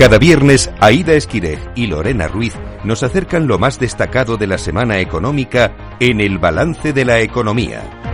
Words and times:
Cada 0.00 0.16
viernes, 0.16 0.70
Aida 0.80 1.12
Esquirej 1.12 1.58
y 1.74 1.86
Lorena 1.86 2.26
Ruiz 2.26 2.54
nos 2.84 3.02
acercan 3.02 3.46
lo 3.46 3.58
más 3.58 3.78
destacado 3.78 4.38
de 4.38 4.46
la 4.46 4.56
semana 4.56 4.98
económica 4.98 5.76
en 6.00 6.22
el 6.22 6.38
balance 6.38 6.94
de 6.94 7.04
la 7.04 7.20
economía. 7.20 8.09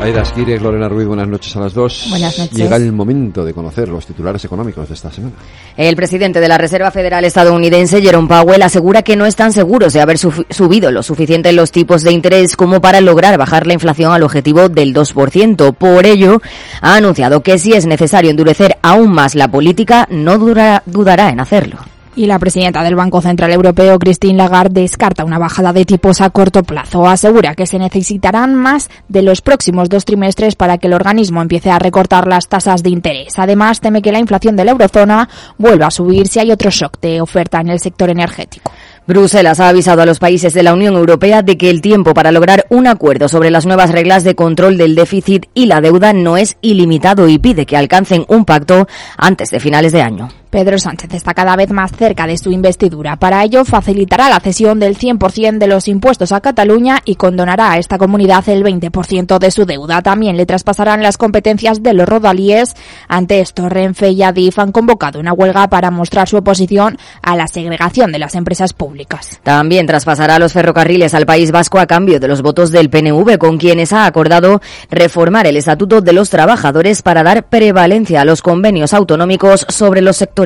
Aida 0.00 0.22
Esquirej, 0.22 0.62
Lorena 0.62 0.88
Ruiz, 0.88 1.06
buenas 1.06 1.28
noches 1.28 1.54
a 1.56 1.60
las 1.60 1.74
dos. 1.74 2.06
Buenas 2.08 2.38
noches. 2.38 2.56
Llega 2.56 2.76
el 2.76 2.90
momento 2.90 3.44
de 3.44 3.52
conocer 3.52 3.88
los 3.88 4.06
titulares 4.06 4.42
económicos 4.44 4.88
de 4.88 4.94
esta 4.94 5.10
semana. 5.10 5.34
El 5.76 5.94
presidente 5.94 6.40
de 6.40 6.48
la 6.48 6.56
Reserva 6.56 6.90
Federal 6.90 7.24
estadounidense, 7.26 8.00
Jerome 8.00 8.26
Powell, 8.26 8.62
asegura 8.62 9.02
que 9.02 9.16
no 9.16 9.26
están 9.26 9.52
seguros 9.52 9.92
de 9.92 10.00
haber 10.00 10.16
subido 10.16 10.90
lo 10.90 11.02
suficiente 11.02 11.52
los 11.52 11.70
tipos 11.70 12.02
de 12.02 12.12
interés 12.12 12.56
como 12.56 12.80
para 12.80 13.02
lograr 13.02 13.36
bajar 13.36 13.66
la 13.66 13.74
inflación 13.74 14.12
al 14.12 14.22
objetivo 14.22 14.70
del 14.70 14.94
2%. 14.94 15.74
Por 15.74 16.06
ello, 16.06 16.40
ha 16.80 16.96
anunciado 16.96 17.42
que 17.42 17.58
si 17.58 17.74
es 17.74 17.84
necesario 17.84 18.30
endurecer 18.30 18.78
aún 18.80 19.12
más 19.12 19.34
la 19.34 19.48
política, 19.48 20.08
no 20.10 20.38
dudará 20.38 21.28
en 21.28 21.40
hacerlo. 21.40 21.76
Y 22.20 22.26
la 22.26 22.38
presidenta 22.38 22.82
del 22.82 22.96
Banco 22.96 23.22
Central 23.22 23.50
Europeo, 23.50 23.98
Christine 23.98 24.36
Lagarde, 24.36 24.82
descarta 24.82 25.24
una 25.24 25.38
bajada 25.38 25.72
de 25.72 25.86
tipos 25.86 26.20
a 26.20 26.28
corto 26.28 26.62
plazo. 26.62 27.08
Asegura 27.08 27.54
que 27.54 27.64
se 27.64 27.78
necesitarán 27.78 28.54
más 28.54 28.90
de 29.08 29.22
los 29.22 29.40
próximos 29.40 29.88
dos 29.88 30.04
trimestres 30.04 30.54
para 30.54 30.76
que 30.76 30.88
el 30.88 30.92
organismo 30.92 31.40
empiece 31.40 31.70
a 31.70 31.78
recortar 31.78 32.28
las 32.28 32.46
tasas 32.46 32.82
de 32.82 32.90
interés. 32.90 33.38
Además, 33.38 33.80
teme 33.80 34.02
que 34.02 34.12
la 34.12 34.18
inflación 34.18 34.54
de 34.54 34.66
la 34.66 34.72
eurozona 34.72 35.30
vuelva 35.56 35.86
a 35.86 35.90
subir 35.90 36.28
si 36.28 36.40
hay 36.40 36.52
otro 36.52 36.68
shock 36.68 37.00
de 37.00 37.22
oferta 37.22 37.58
en 37.58 37.70
el 37.70 37.80
sector 37.80 38.10
energético. 38.10 38.70
Bruselas 39.06 39.58
ha 39.58 39.70
avisado 39.70 40.02
a 40.02 40.06
los 40.06 40.18
países 40.18 40.52
de 40.52 40.62
la 40.62 40.74
Unión 40.74 40.96
Europea 40.96 41.40
de 41.40 41.56
que 41.56 41.70
el 41.70 41.80
tiempo 41.80 42.12
para 42.12 42.32
lograr 42.32 42.66
un 42.68 42.86
acuerdo 42.86 43.30
sobre 43.30 43.50
las 43.50 43.64
nuevas 43.64 43.92
reglas 43.92 44.24
de 44.24 44.34
control 44.34 44.76
del 44.76 44.94
déficit 44.94 45.46
y 45.54 45.64
la 45.64 45.80
deuda 45.80 46.12
no 46.12 46.36
es 46.36 46.58
ilimitado 46.60 47.28
y 47.28 47.38
pide 47.38 47.64
que 47.64 47.78
alcancen 47.78 48.26
un 48.28 48.44
pacto 48.44 48.86
antes 49.16 49.48
de 49.48 49.58
finales 49.58 49.92
de 49.92 50.02
año. 50.02 50.28
Pedro 50.50 50.80
Sánchez 50.80 51.14
está 51.14 51.32
cada 51.32 51.54
vez 51.54 51.70
más 51.70 51.92
cerca 51.92 52.26
de 52.26 52.36
su 52.36 52.50
investidura. 52.50 53.14
Para 53.14 53.44
ello, 53.44 53.64
facilitará 53.64 54.28
la 54.28 54.40
cesión 54.40 54.80
del 54.80 54.98
100% 54.98 55.58
de 55.58 55.66
los 55.68 55.86
impuestos 55.86 56.32
a 56.32 56.40
Cataluña 56.40 56.98
y 57.04 57.14
condonará 57.14 57.70
a 57.70 57.78
esta 57.78 57.98
comunidad 57.98 58.48
el 58.48 58.64
20% 58.64 59.38
de 59.38 59.50
su 59.52 59.64
deuda. 59.64 60.02
También 60.02 60.36
le 60.36 60.46
traspasarán 60.46 61.04
las 61.04 61.18
competencias 61.18 61.84
de 61.84 61.94
los 61.94 62.08
rodalíes. 62.08 62.74
Ante 63.06 63.38
esto, 63.38 63.68
Renfe 63.68 64.10
y 64.10 64.24
Adif 64.24 64.58
han 64.58 64.72
convocado 64.72 65.20
una 65.20 65.32
huelga 65.32 65.68
para 65.68 65.92
mostrar 65.92 66.28
su 66.28 66.36
oposición 66.36 66.98
a 67.22 67.36
la 67.36 67.46
segregación 67.46 68.10
de 68.10 68.18
las 68.18 68.34
empresas 68.34 68.72
públicas. 68.72 69.40
También 69.44 69.86
traspasará 69.86 70.40
los 70.40 70.52
ferrocarriles 70.52 71.14
al 71.14 71.26
País 71.26 71.52
Vasco 71.52 71.78
a 71.78 71.86
cambio 71.86 72.18
de 72.18 72.26
los 72.26 72.42
votos 72.42 72.72
del 72.72 72.90
PNV, 72.90 73.38
con 73.38 73.56
quienes 73.56 73.92
ha 73.92 74.04
acordado 74.04 74.60
reformar 74.90 75.46
el 75.46 75.56
Estatuto 75.56 76.00
de 76.00 76.12
los 76.12 76.28
Trabajadores 76.28 77.02
para 77.02 77.22
dar 77.22 77.44
prevalencia 77.44 78.22
a 78.22 78.24
los 78.24 78.42
convenios 78.42 78.94
autonómicos 78.94 79.64
sobre 79.68 80.00
los 80.00 80.16
sectores 80.16 80.39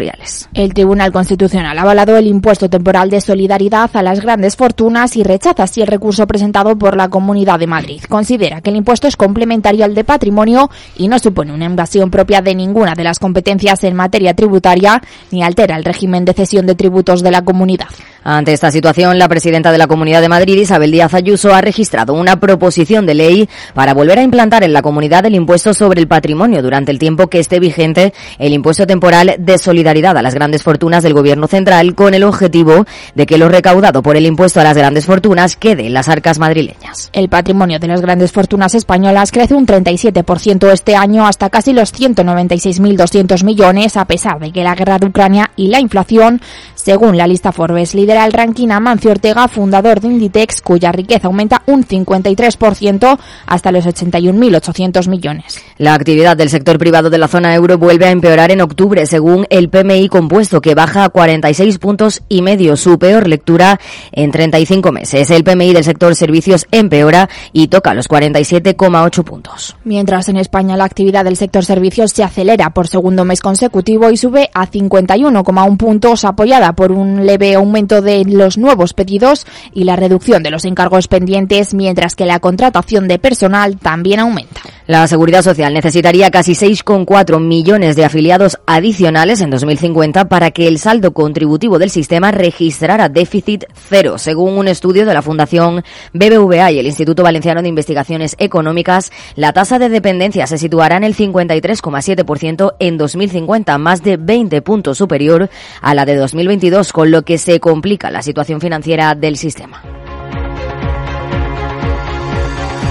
el 0.55 0.75
Tribunal 0.75 1.12
Constitucional 1.12 1.78
ha 1.78 1.83
avalado 1.83 2.17
el 2.17 2.27
impuesto 2.27 2.69
temporal 2.69 3.11
de 3.11 3.20
solidaridad 3.20 3.91
a 3.95 4.03
las 4.03 4.20
grandes 4.20 4.56
fortunas 4.56 5.17
y 5.17 5.23
rechaza 5.23 5.62
así 5.62 5.83
el 5.83 5.86
recurso 5.86 6.27
presentado 6.27 6.77
por 6.77 6.97
la 6.97 7.09
Comunidad 7.09 7.61
de 7.61 7.69
Madrid. 7.69 8.03
Considera 8.09 8.61
que 8.61 8.70
el 8.70 8.77
impuesto 8.77 9.06
es 9.06 9.17
complementario 9.17 9.84
al 9.84 9.95
de 9.95 10.03
patrimonio 10.03 10.69
y 10.97 11.06
no 11.06 11.19
supone 11.20 11.53
una 11.53 11.67
invasión 11.67 12.11
propia 12.11 12.42
de 12.42 12.56
ninguna 12.56 12.95
de 12.95 13.05
las 13.05 13.20
competencias 13.20 13.84
en 13.84 13.95
materia 13.95 14.34
tributaria 14.34 15.01
ni 15.31 15.45
altera 15.45 15.77
el 15.77 15.84
régimen 15.84 16.25
de 16.25 16.34
cesión 16.34 16.67
de 16.67 16.75
tributos 16.75 17.23
de 17.23 17.31
la 17.31 17.42
comunidad. 17.42 17.89
Ante 18.25 18.55
esta 18.55 18.70
situación, 18.70 19.19
la 19.19 19.28
presidenta 19.28 19.70
de 19.70 19.77
la 19.77 19.86
Comunidad 19.86 20.22
de 20.22 20.30
Madrid, 20.30 20.56
Isabel 20.56 20.91
Díaz 20.91 21.12
Ayuso, 21.12 21.55
ha 21.55 21.61
registrado 21.61 22.14
una 22.14 22.41
proposición 22.41 23.05
de 23.05 23.12
ley 23.12 23.48
para 23.75 23.92
volver 23.92 24.19
a 24.19 24.22
implantar 24.22 24.64
en 24.64 24.72
la 24.72 24.80
comunidad 24.80 25.27
el 25.27 25.34
impuesto 25.34 25.75
sobre 25.75 26.00
el 26.00 26.08
patrimonio 26.08 26.63
durante 26.63 26.90
el 26.90 26.98
tiempo 26.98 27.27
que 27.27 27.39
esté 27.39 27.61
vigente 27.61 28.14
el 28.39 28.55
impuesto 28.55 28.86
temporal 28.86 29.36
de 29.39 29.58
solidaridad 29.58 30.17
a 30.17 30.23
las 30.23 30.34
grandes 30.34 30.63
fortunas 30.63 31.02
del 31.02 31.13
Gobierno 31.13 31.48
central 31.48 31.95
con 31.95 32.14
el 32.14 32.24
objetivo 32.24 32.86
de 33.14 33.27
que 33.27 33.36
lo 33.36 33.51
recaudado 33.51 34.02
por 34.02 34.17
el 34.17 34.24
impuesto 34.24 34.58
a 34.58 34.64
las 34.64 34.77
grandes 34.79 35.05
fortunas 35.05 35.57
quede 35.57 35.86
en 35.86 35.92
las 35.92 36.08
arcas 36.08 36.39
madrileñas. 36.39 37.11
El 37.13 37.29
patrimonio 37.29 37.79
de 37.79 37.89
las 37.89 38.01
grandes 38.01 38.33
fortunas 38.33 38.74
españolas 38.74 39.33
crece 39.33 39.52
un 39.52 39.67
37% 39.67 40.73
este 40.73 40.96
año 40.96 41.27
hasta 41.27 41.51
casi 41.51 41.74
los 41.74 41.92
196.200 41.92 43.45
millones 43.45 43.98
a 43.98 44.07
pesar 44.07 44.39
de 44.39 44.51
que 44.51 44.64
la 44.64 44.74
guerra 44.74 44.98
de 44.98 45.08
Ucrania 45.08 45.51
y 45.57 45.67
la 45.67 45.80
inflación, 45.80 46.40
según 46.74 47.18
la 47.18 47.27
lista 47.27 47.52
Forbes, 47.52 47.95
líder 47.95 48.14
el 48.23 48.33
ranking 48.33 48.69
a 48.69 48.80
Mancio 48.80 49.11
Ortega, 49.11 49.48
fundador 49.48 50.01
de 50.01 50.08
Inditex, 50.08 50.61
cuya 50.61 50.92
riqueza 50.92 51.27
aumenta 51.27 51.63
un 51.67 51.85
53% 51.85 53.19
hasta 53.47 53.73
los 53.73 53.86
81.800 53.86 55.08
millones. 55.08 55.61
La 55.79 55.95
actividad 55.95 56.36
del 56.36 56.51
sector 56.51 56.79
privado 56.79 57.11
de 57.11 57.19
la 57.19 57.29
zona 57.29 57.55
euro 57.55 57.79
vuelve 57.79 58.07
a 58.07 58.11
empeorar 58.11 58.52
en 58.52 58.61
octubre, 58.61 59.07
según 59.07 59.47
el 59.51 59.69
PMI 59.70 60.08
compuesto, 60.08 60.61
que 60.61 60.75
baja 60.75 61.05
a 61.05 61.08
46 61.08 61.79
puntos 61.79 62.23
y 62.29 62.42
medio, 62.42 62.77
su 62.77 62.98
peor 62.98 63.27
lectura 63.27 63.80
en 64.13 64.31
35 64.31 64.92
meses. 64.92 65.31
El 65.31 65.42
PMI 65.42 65.73
del 65.73 65.85
sector 65.85 66.14
servicios 66.14 66.67
empeora 66.70 67.29
y 67.52 67.69
toca 67.69 67.95
los 67.95 68.08
47,8 68.08 69.25
puntos. 69.25 69.77
Mientras 69.85 70.29
en 70.29 70.36
España 70.36 70.77
la 70.77 70.85
actividad 70.85 71.25
del 71.25 71.36
sector 71.36 71.64
servicios 71.64 72.13
se 72.13 72.23
acelera 72.23 72.70
por 72.70 72.86
segundo 72.86 73.25
mes 73.25 73.41
consecutivo 73.41 74.11
y 74.11 74.17
sube 74.17 74.51
a 74.55 74.69
51,1 74.69 75.77
puntos, 75.77 76.25
apoyada 76.25 76.75
por 76.75 76.92
un 76.92 77.27
leve 77.27 77.55
aumento 77.55 78.02
de 78.05 78.25
los 78.25 78.59
nuevos 78.59 78.92
pedidos 78.92 79.47
y 79.73 79.85
la 79.85 79.97
reducción 79.97 80.42
de 80.42 80.51
los 80.51 80.65
encargos 80.65 81.09
pendientes, 81.09 81.75
mientras 81.75 82.15
que 82.15 82.27
la 82.27 82.39
contratación 82.39 83.09
de 83.09 83.19
personal 83.19 83.77
también 83.79 84.20
aumenta. 84.20 84.61
La 84.86 85.06
Seguridad 85.06 85.40
Social 85.40 85.72
necesitaría 85.72 86.30
casi 86.30 86.52
6,4 86.52 87.40
millones 87.40 87.96
de 87.96 88.05
afiliados 88.05 88.58
adicionales 88.67 89.40
en 89.40 89.48
2050 89.48 90.28
para 90.28 90.50
que 90.50 90.68
el 90.68 90.78
saldo 90.78 91.14
contributivo 91.14 91.78
del 91.78 91.89
sistema 91.89 92.33
registrara 92.33 93.08
déficit 93.08 93.64
cero, 93.89 94.18
según 94.18 94.58
un 94.58 94.68
estudio 94.68 95.06
de 95.06 95.14
la 95.14 95.22
Fundación 95.22 95.83
BBVA 96.12 96.70
y 96.72 96.80
el 96.80 96.86
Instituto 96.86 97.22
Valenciano 97.22 97.62
de 97.62 97.68
Investigaciones 97.70 98.36
Económicas. 98.39 99.11
La 99.36 99.55
tasa 99.55 99.78
de 99.78 99.89
dependencia 99.89 100.46
se 100.46 100.58
situará 100.58 100.98
en 100.98 101.05
el 101.05 101.16
53,7% 101.16 102.74
en 102.78 102.98
2050, 102.98 103.78
más 103.78 104.02
de 104.02 104.18
20 104.18 104.61
puntos 104.61 104.98
superior 104.98 105.48
a 105.80 105.95
la 105.95 106.05
de 106.05 106.16
2022, 106.16 106.92
con 106.92 107.11
lo 107.11 107.22
que 107.22 107.39
se 107.39 107.58
complica 107.58 108.11
la 108.11 108.20
situación 108.20 108.61
financiera 108.61 109.14
del 109.14 109.39
sistema. 109.39 109.83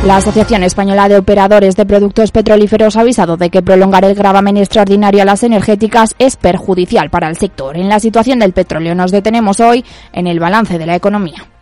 La 0.05 0.17
Asociación 0.17 0.63
Española 0.63 1.07
de 1.07 1.15
Operadores 1.15 1.77
de 1.77 1.85
Productos 1.85 2.31
Petrolíferos 2.31 2.97
ha 2.97 3.01
avisado 3.01 3.37
de 3.37 3.49
que 3.49 3.61
prolongar 3.61 4.03
el 4.03 4.15
gravamen 4.15 4.57
extraordinario 4.57 5.21
a 5.21 5.25
las 5.25 5.43
energéticas 5.43 6.13
es 6.19 6.35
perjudicial 6.35 7.09
para 7.09 7.29
el 7.29 7.37
sector. 7.37 7.77
En 7.77 7.87
la 7.87 8.01
situación 8.01 8.39
del 8.39 8.51
petróleo 8.51 8.95
nos 8.95 9.11
detenemos 9.11 9.61
hoy 9.61 9.85
en 10.11 10.27
el 10.27 10.41
balance 10.41 10.77
de 10.77 10.85
la 10.85 10.95
economía. 10.95 11.52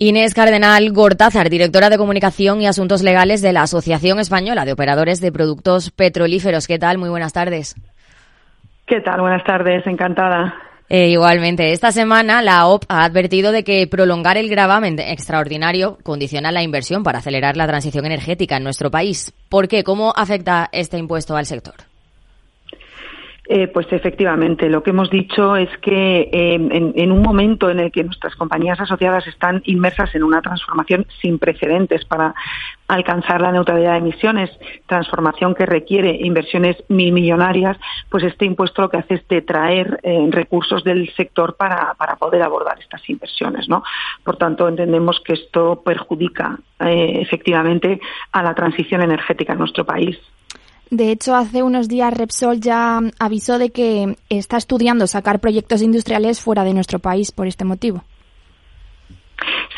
Inés 0.00 0.32
Cardenal 0.32 0.92
Gortázar, 0.92 1.50
directora 1.50 1.90
de 1.90 1.98
Comunicación 1.98 2.60
y 2.60 2.68
Asuntos 2.68 3.02
Legales 3.02 3.42
de 3.42 3.52
la 3.52 3.62
Asociación 3.62 4.20
Española 4.20 4.64
de 4.64 4.72
Operadores 4.72 5.20
de 5.20 5.32
Productos 5.32 5.90
Petrolíferos. 5.90 6.68
¿Qué 6.68 6.78
tal? 6.78 6.98
Muy 6.98 7.08
buenas 7.08 7.32
tardes. 7.32 7.74
¿Qué 8.86 9.00
tal? 9.00 9.20
Buenas 9.20 9.42
tardes, 9.42 9.84
encantada. 9.88 10.54
Eh, 10.88 11.08
igualmente, 11.08 11.72
esta 11.72 11.90
semana 11.90 12.42
la 12.42 12.68
OP 12.68 12.84
ha 12.88 13.02
advertido 13.02 13.50
de 13.50 13.64
que 13.64 13.88
prolongar 13.88 14.36
el 14.36 14.48
gravamen 14.48 15.00
extraordinario 15.00 15.98
condiciona 16.04 16.52
la 16.52 16.62
inversión 16.62 17.02
para 17.02 17.18
acelerar 17.18 17.56
la 17.56 17.66
transición 17.66 18.06
energética 18.06 18.56
en 18.56 18.62
nuestro 18.62 18.92
país. 18.92 19.34
¿Por 19.48 19.66
qué? 19.66 19.82
¿Cómo 19.82 20.12
afecta 20.14 20.68
este 20.70 20.96
impuesto 20.96 21.36
al 21.36 21.46
sector? 21.46 21.87
Eh, 23.50 23.66
pues 23.66 23.86
efectivamente, 23.90 24.68
lo 24.68 24.82
que 24.82 24.90
hemos 24.90 25.08
dicho 25.08 25.56
es 25.56 25.70
que 25.78 26.28
eh, 26.30 26.54
en, 26.54 27.12
un 27.12 27.22
momento 27.22 27.70
en 27.70 27.80
el 27.80 27.90
que 27.90 28.04
nuestras 28.04 28.36
compañías 28.36 28.78
asociadas 28.78 29.26
están 29.26 29.62
inmersas 29.64 30.14
en 30.14 30.22
una 30.22 30.42
transformación 30.42 31.06
sin 31.22 31.38
precedentes 31.38 32.04
para 32.04 32.34
alcanzar 32.88 33.40
la 33.40 33.50
neutralidad 33.50 33.92
de 33.92 33.98
emisiones, 33.98 34.50
transformación 34.86 35.54
que 35.54 35.64
requiere 35.64 36.10
inversiones 36.20 36.76
mil 36.88 37.10
millonarias, 37.12 37.78
pues 38.10 38.22
este 38.22 38.44
impuesto 38.44 38.82
lo 38.82 38.90
que 38.90 38.98
hace 38.98 39.14
es 39.14 39.28
detraer 39.28 39.98
eh, 40.02 40.28
recursos 40.30 40.84
del 40.84 41.10
sector 41.14 41.56
para, 41.56 41.94
para, 41.94 42.16
poder 42.16 42.42
abordar 42.42 42.78
estas 42.78 43.08
inversiones. 43.08 43.66
¿no? 43.66 43.82
Por 44.24 44.36
tanto, 44.36 44.68
entendemos 44.68 45.22
que 45.24 45.32
esto 45.32 45.82
perjudica 45.82 46.58
efectivamente 46.80 47.98
a 48.30 48.42
la 48.42 48.54
transición 48.54 49.00
energética 49.00 49.54
en 49.54 49.58
nuestro 49.60 49.86
país. 49.86 50.18
De 50.90 51.10
hecho, 51.10 51.34
hace 51.34 51.62
unos 51.62 51.88
días 51.88 52.14
Repsol 52.14 52.60
ya 52.60 53.00
avisó 53.18 53.58
de 53.58 53.70
que 53.70 54.16
está 54.30 54.56
estudiando 54.56 55.06
sacar 55.06 55.40
proyectos 55.40 55.82
industriales 55.82 56.40
fuera 56.40 56.64
de 56.64 56.74
nuestro 56.74 56.98
país 56.98 57.30
por 57.32 57.46
este 57.46 57.64
motivo. 57.64 58.04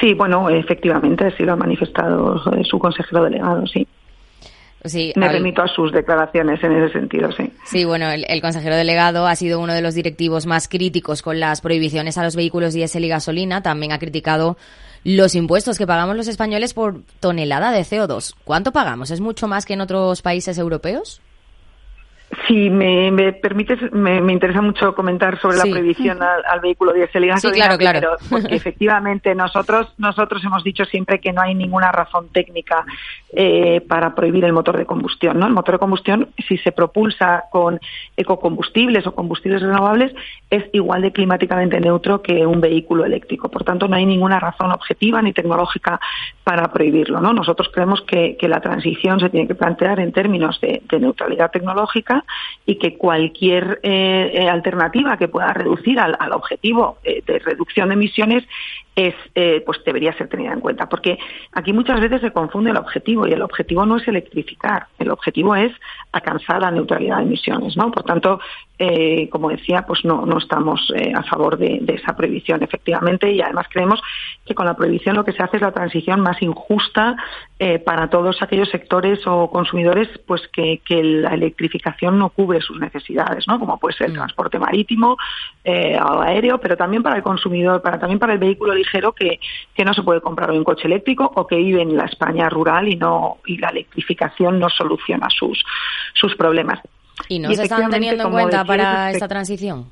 Sí, 0.01 0.15
bueno, 0.15 0.49
efectivamente, 0.49 1.27
así 1.27 1.43
lo 1.43 1.53
ha 1.53 1.57
manifestado 1.57 2.41
su 2.65 2.79
consejero 2.79 3.25
delegado, 3.25 3.67
sí. 3.67 3.87
Sí, 4.85 5.13
me 5.15 5.29
remito 5.29 5.61
a 5.61 5.69
sus 5.69 5.93
declaraciones 5.93 6.63
en 6.65 6.73
ese 6.73 6.93
sentido, 6.93 7.31
sí. 7.33 7.53
Sí, 7.65 7.85
bueno, 7.85 8.11
el, 8.11 8.41
consejero 8.41 8.77
delegado 8.77 9.27
ha 9.27 9.37
sido 9.37 9.61
uno 9.61 9.75
de 9.75 9.83
los 9.83 9.95
directivos 9.95 10.47
más 10.47 10.69
críticos 10.69 11.21
con 11.21 11.39
las 11.39 11.61
prohibiciones 11.61 12.17
a 12.17 12.25
los 12.25 12.35
vehículos 12.35 12.73
diésel 12.73 13.05
y 13.05 13.09
gasolina. 13.09 13.63
También 13.63 13.93
ha 13.93 13.99
criticado 13.99 14.57
los 15.05 15.35
impuestos 15.35 15.79
que 15.79 15.87
pagamos 15.87 16.17
los 16.17 16.29
españoles 16.29 16.75
por 16.75 17.03
tonelada 17.21 17.73
de 17.73 17.81
CO2. 17.81 18.35
¿Cuánto 18.45 18.73
pagamos? 18.73 19.11
¿Es 19.11 19.21
mucho 19.21 19.49
más 19.49 19.65
que 19.65 19.75
en 19.75 19.81
otros 19.81 20.23
países 20.23 20.59
europeos? 20.59 21.21
Si 22.47 22.71
me, 22.71 23.11
me 23.11 23.33
permites, 23.33 23.93
me, 23.93 24.33
interesa 24.33 24.63
mucho 24.63 24.95
comentar 24.95 25.41
sobre 25.41 25.57
la 25.57 25.65
prohibición 25.65 26.21
al, 26.23 26.61
vehículo 26.61 26.93
diésel 26.93 27.25
y 27.25 27.29
gasolina, 27.29 27.73
sí, 27.73 27.79
claro, 27.79 28.01
claro. 28.01 28.17
porque 28.31 28.55
efectivamente 28.55 29.35
nosotros 29.35 29.93
nosotros 29.99 30.41
hemos 30.45 30.63
dicho 30.63 30.85
siempre 30.85 31.21
que 31.21 31.33
no 31.33 31.43
hay 31.43 31.57
ninguna 31.57 31.91
razón 31.91 32.29
técnica 32.29 32.85
eh, 33.33 33.81
para 33.81 34.15
prohibir 34.15 34.45
el 34.45 34.53
motor 34.53 34.79
de 34.79 34.87
combustión. 34.87 35.41
¿no? 35.41 35.47
El 35.49 35.53
motor 35.53 35.75
de 35.75 35.79
combustión, 35.81 36.29
si 36.47 36.57
se 36.59 36.71
propulsa 36.71 37.47
con 37.51 37.81
ecocombustibles 38.17 39.09
o 39.09 39.15
combustibles 39.15 39.63
renovables, 39.63 40.13
es 40.51 40.65
igual 40.73 41.03
de 41.03 41.13
climáticamente 41.13 41.81
neutro 41.81 42.23
que 42.23 42.45
un 42.45 42.61
vehículo 42.61 43.05
eléctrico. 43.05 43.49
Por 43.49 43.63
tanto, 43.63 43.87
no 43.87 43.95
hay 43.97 44.05
ninguna 44.05 44.41
razón 44.41 44.73
objetiva 44.73 45.23
ni 45.23 45.33
tecnológica 45.33 46.01
para 46.43 46.73
prohibirlo. 46.73 47.21
¿no? 47.21 47.33
Nosotros 47.33 47.71
creemos 47.73 48.03
que, 48.03 48.37
la 48.51 48.61
transición 48.61 49.21
se 49.21 49.31
tiene 49.31 49.47
que 49.47 49.55
plantear 49.55 50.01
en 50.01 50.11
términos 50.11 50.61
de 50.61 50.83
neutralidad 50.99 51.53
tecnológica 51.53 52.25
y 52.67 52.77
que 52.77 52.97
cualquier 52.97 53.79
eh, 53.83 54.33
eh, 54.35 54.49
alternativa 54.49 55.17
que 55.17 55.29
pueda 55.29 55.53
reducir 55.53 56.01
al, 56.01 56.33
objetivo 56.33 56.99
eh, 57.05 57.23
de 57.25 57.39
reducción 57.39 57.89
de 57.89 57.95
emisiones 57.95 58.45
es, 58.97 59.15
pues 59.65 59.83
debería 59.85 60.13
ser 60.13 60.29
tenida 60.29 60.53
en 60.53 60.61
cuenta. 60.61 60.89
Porque 60.89 61.19
aquí 61.53 61.73
muchas 61.73 62.01
veces 62.01 62.21
se 62.21 62.33
confunde 62.33 62.71
el 62.71 62.77
objetivo 62.77 63.27
y 63.27 63.33
el 63.33 63.41
objetivo 63.41 63.87
no 63.87 63.97
es 63.97 64.07
electrificar, 64.07 64.89
el 64.99 65.11
objetivo 65.11 65.57
es 65.57 65.73
alcanzar 66.13 66.61
la 66.61 66.71
neutralidad 66.71 67.19
de 67.19 67.23
emisiones, 67.23 67.79
¿no? 67.79 67.91
Por 67.91 68.03
tanto, 68.03 68.41
como 69.31 69.49
decía, 69.49 69.87
pues 69.87 70.05
no, 70.05 70.27
no 70.27 70.37
estamos 70.41 70.93
a 71.15 71.23
favor 71.23 71.57
de, 71.57 71.83
esa 71.89 72.17
prohibición, 72.17 72.63
efectivamente, 72.63 73.31
y 73.31 73.41
además 73.41 73.67
creemos 73.71 74.01
que 74.45 74.55
con 74.55 74.67
la 74.67 74.75
prohibición 74.75 75.17
lo 75.17 75.25
que 75.25 75.33
se 75.33 75.43
hace 75.43 75.57
es 75.57 75.63
la 75.63 75.73
transición 75.73 76.21
más 76.21 76.41
injusta 76.43 77.17
para 77.85 78.09
todos 78.09 78.43
aquellos 78.43 78.69
sectores 78.71 79.21
o 79.27 79.51
consumidores, 79.51 80.09
pues 80.27 80.43
que 80.49 80.81
la 81.03 81.35
electrificación 81.35 82.19
no 82.19 82.31
cubre 82.31 82.61
sus 82.61 82.79
necesidades, 82.79 83.47
¿no? 83.47 83.59
Como 83.59 83.79
puede 83.79 83.97
ser 83.97 84.07
el 84.09 84.13
mm. 84.13 84.17
transporte 84.17 84.59
marítimo 84.59 85.17
eh, 85.65 85.99
o 86.01 86.21
aéreo, 86.21 86.59
pero 86.59 86.77
también 86.77 87.03
para 87.03 87.17
el 87.17 87.23
consumidor, 87.23 87.83
para 87.83 87.99
también 87.99 88.19
para 88.19 88.33
el 88.33 88.39
vehículo 88.39 88.75
ligero 88.75 89.13
que, 89.13 89.41
que 89.75 89.85
no 89.85 89.95
se 89.95 90.03
puede 90.03 90.21
comprar 90.21 90.51
hoy 90.51 90.59
un 90.59 90.65
coche 90.65 90.87
eléctrico 90.87 91.31
o 91.35 91.47
que 91.47 91.57
vive 91.57 91.83
en 91.83 91.97
la 91.97 92.05
España 92.05 92.49
rural 92.49 92.89
y 92.89 92.97
no 92.97 93.39
y 93.47 93.59
la 93.59 93.69
electrificación 93.69 94.59
no 94.59 94.69
soluciona 94.69 95.29
sus 95.31 95.63
sus 96.15 96.35
problemas. 96.37 96.81
¿Y 97.29 97.39
no 97.39 97.53
se 97.53 97.65
están 97.65 97.91
teniendo 97.91 98.25
en 98.25 98.31
cuenta 98.31 98.65
para 98.65 99.11
esta 99.11 99.29
transición? 99.29 99.91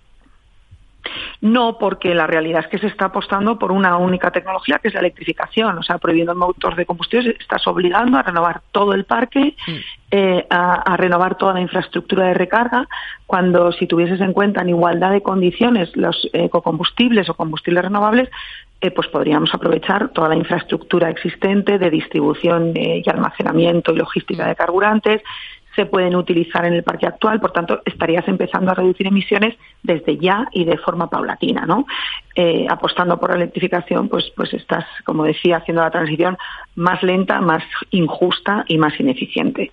No, 1.41 1.79
porque 1.79 2.15
la 2.15 2.27
realidad 2.27 2.65
es 2.65 2.69
que 2.69 2.79
se 2.79 2.89
está 2.89 3.07
apostando 3.07 3.59
por 3.59 3.73
una 3.73 3.97
única 3.97 4.31
tecnología 4.31 4.79
que 4.79 4.89
es 4.89 4.95
la 4.95 5.01
electrificación. 5.01 5.79
O 5.79 5.83
sea, 5.83 5.99
prohibiendo 5.99 6.33
el 6.33 6.39
motor 6.39 6.75
de 6.75 6.87
combustión, 6.87 7.27
estás 7.39 7.67
obligando 7.67 8.19
a 8.19 8.23
renovar 8.23 8.63
todo 8.73 8.93
el 8.93 9.05
parque, 9.05 9.55
mm. 9.67 9.73
eh, 10.11 10.47
a, 10.51 10.97
renovar 10.97 11.37
toda 11.37 11.55
la 11.55 11.61
infraestructura 11.61 12.27
de 12.27 12.35
recarga, 12.35 12.89
cuando 13.27 13.73
si 13.73 13.87
tuvieses 13.87 14.21
en 14.21 14.33
cuenta 14.33 14.63
en 14.63 14.71
igualdad 14.71 15.13
de 15.13 15.23
condiciones 15.23 15.97
los 15.97 16.29
ecocombustibles 16.33 17.29
o 17.29 17.35
combustibles 17.35 17.85
renovables, 17.85 18.29
eh, 18.81 18.93
pues 18.93 19.09
podríamos 19.09 19.53
aprovechar 19.53 20.11
toda 20.11 20.29
la 20.29 20.37
infraestructura 20.37 21.11
existente 21.11 21.79
de 21.79 21.91
distribución 21.91 22.73
eh, 22.77 23.03
y 23.05 23.11
almacenamiento 23.11 23.93
y 23.93 23.97
logística 23.97 24.45
mm. 24.45 24.49
de 24.49 24.57
carburantes, 24.57 25.23
se 25.79 25.87
pueden 25.87 26.17
utilizar 26.17 26.67
en 26.67 26.73
el 26.73 26.83
parque 26.83 27.07
actual, 27.07 27.39
por 27.39 27.53
tanto, 27.53 27.81
estarías 27.85 28.27
empezando 28.27 28.73
a 28.73 28.75
reducir 28.75 29.07
emisiones 29.07 29.57
desde 29.85 30.19
ya 30.19 30.49
y 30.51 30.65
de 30.65 30.77
forma 30.77 31.09
paulatina, 31.09 31.67
¿no? 31.67 31.87
Eh, 32.35 32.67
apostando 32.69 33.17
por 33.21 33.31
la 33.31 33.37
electrificación, 33.37 34.09
pues, 34.09 34.25
pues 34.35 34.53
estás, 34.55 34.85
como 35.05 35.23
decía, 35.23 35.59
haciendo 35.59 35.83
la 35.83 35.93
transición 35.93 36.37
más 36.75 37.01
lenta, 37.05 37.41
más 37.41 37.63
injusta 37.91 38.65
y 38.67 38.77
más 38.77 38.99
ineficiente. 38.99 39.71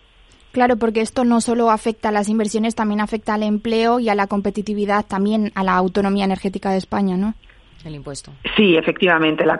Claro, 0.51 0.77
porque 0.77 1.01
esto 1.01 1.25
no 1.25 1.41
solo 1.41 1.71
afecta 1.71 2.09
a 2.09 2.11
las 2.11 2.29
inversiones, 2.29 2.75
también 2.75 3.01
afecta 3.01 3.33
al 3.33 3.41
empleo 3.41 3.99
y 3.99 4.09
a 4.09 4.15
la 4.15 4.27
competitividad, 4.27 5.05
también 5.07 5.51
a 5.55 5.63
la 5.63 5.75
autonomía 5.75 6.25
energética 6.25 6.69
de 6.69 6.77
España, 6.77 7.17
¿no? 7.17 7.33
El 7.85 7.95
impuesto. 7.95 8.31
Sí, 8.55 8.75
efectivamente, 8.77 9.45
la 9.45 9.59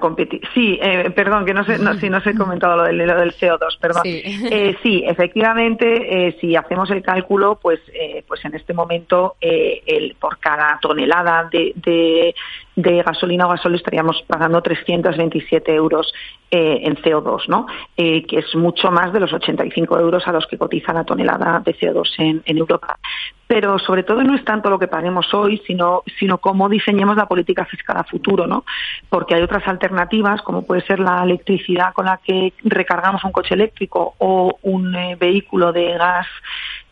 Sí, 0.53 0.79
eh, 0.81 1.11
perdón, 1.11 1.45
que 1.45 1.53
no 1.53 1.63
sé, 1.63 1.77
no, 1.77 1.93
si 1.95 2.09
no 2.09 2.21
se 2.21 2.31
he 2.31 2.35
comentado 2.35 2.77
lo 2.77 2.83
del, 2.83 2.97
lo 2.97 3.19
del 3.19 3.33
CO2, 3.33 3.79
perdón. 3.79 4.03
Sí, 4.03 4.21
eh, 4.25 4.75
sí 4.81 5.03
efectivamente, 5.05 6.27
eh, 6.27 6.37
si 6.39 6.55
hacemos 6.55 6.89
el 6.91 7.01
cálculo, 7.01 7.59
pues, 7.61 7.79
eh, 7.93 8.23
pues 8.27 8.43
en 8.45 8.55
este 8.55 8.73
momento, 8.73 9.35
eh, 9.41 9.81
el, 9.85 10.15
por 10.15 10.39
cada 10.39 10.79
tonelada 10.81 11.47
de, 11.51 11.73
de, 11.75 12.35
de 12.75 13.03
gasolina 13.03 13.47
o 13.47 13.49
gasol 13.49 13.75
estaríamos 13.75 14.21
pagando 14.27 14.61
327 14.61 15.73
euros 15.73 16.13
eh, 16.51 16.81
en 16.83 16.95
CO2, 16.95 17.47
¿no? 17.47 17.67
Eh, 17.95 18.25
que 18.25 18.39
es 18.39 18.55
mucho 18.55 18.91
más 18.91 19.13
de 19.13 19.19
los 19.19 19.31
85 19.33 19.99
euros 19.99 20.27
a 20.27 20.31
los 20.31 20.45
que 20.47 20.57
cotiza 20.57 20.93
la 20.93 21.03
tonelada 21.03 21.61
de 21.63 21.75
CO2 21.75 22.07
en, 22.17 22.43
en, 22.45 22.57
Europa. 22.57 22.97
Pero 23.47 23.79
sobre 23.79 24.03
todo 24.03 24.23
no 24.23 24.35
es 24.35 24.43
tanto 24.43 24.69
lo 24.69 24.79
que 24.79 24.87
paguemos 24.87 25.33
hoy, 25.33 25.61
sino, 25.65 26.03
sino 26.19 26.37
cómo 26.39 26.67
diseñemos 26.67 27.15
la 27.15 27.27
política 27.27 27.65
fiscal 27.65 27.97
a 27.97 28.03
futuro, 28.03 28.45
¿no? 28.47 28.65
Porque 29.09 29.35
hay 29.35 29.41
otras 29.41 29.67
alternativas, 29.67 30.41
como 30.41 30.65
puede 30.65 30.81
ser 30.81 30.99
la 30.99 31.23
electricidad 31.23 31.93
con 31.93 32.05
la 32.05 32.19
que 32.23 32.53
recargamos 32.63 33.23
un 33.23 33.31
coche 33.31 33.53
eléctrico 33.53 34.15
o 34.17 34.57
un 34.63 34.95
eh, 34.95 35.15
vehículo 35.19 35.71
de 35.71 35.93
gas 35.97 36.27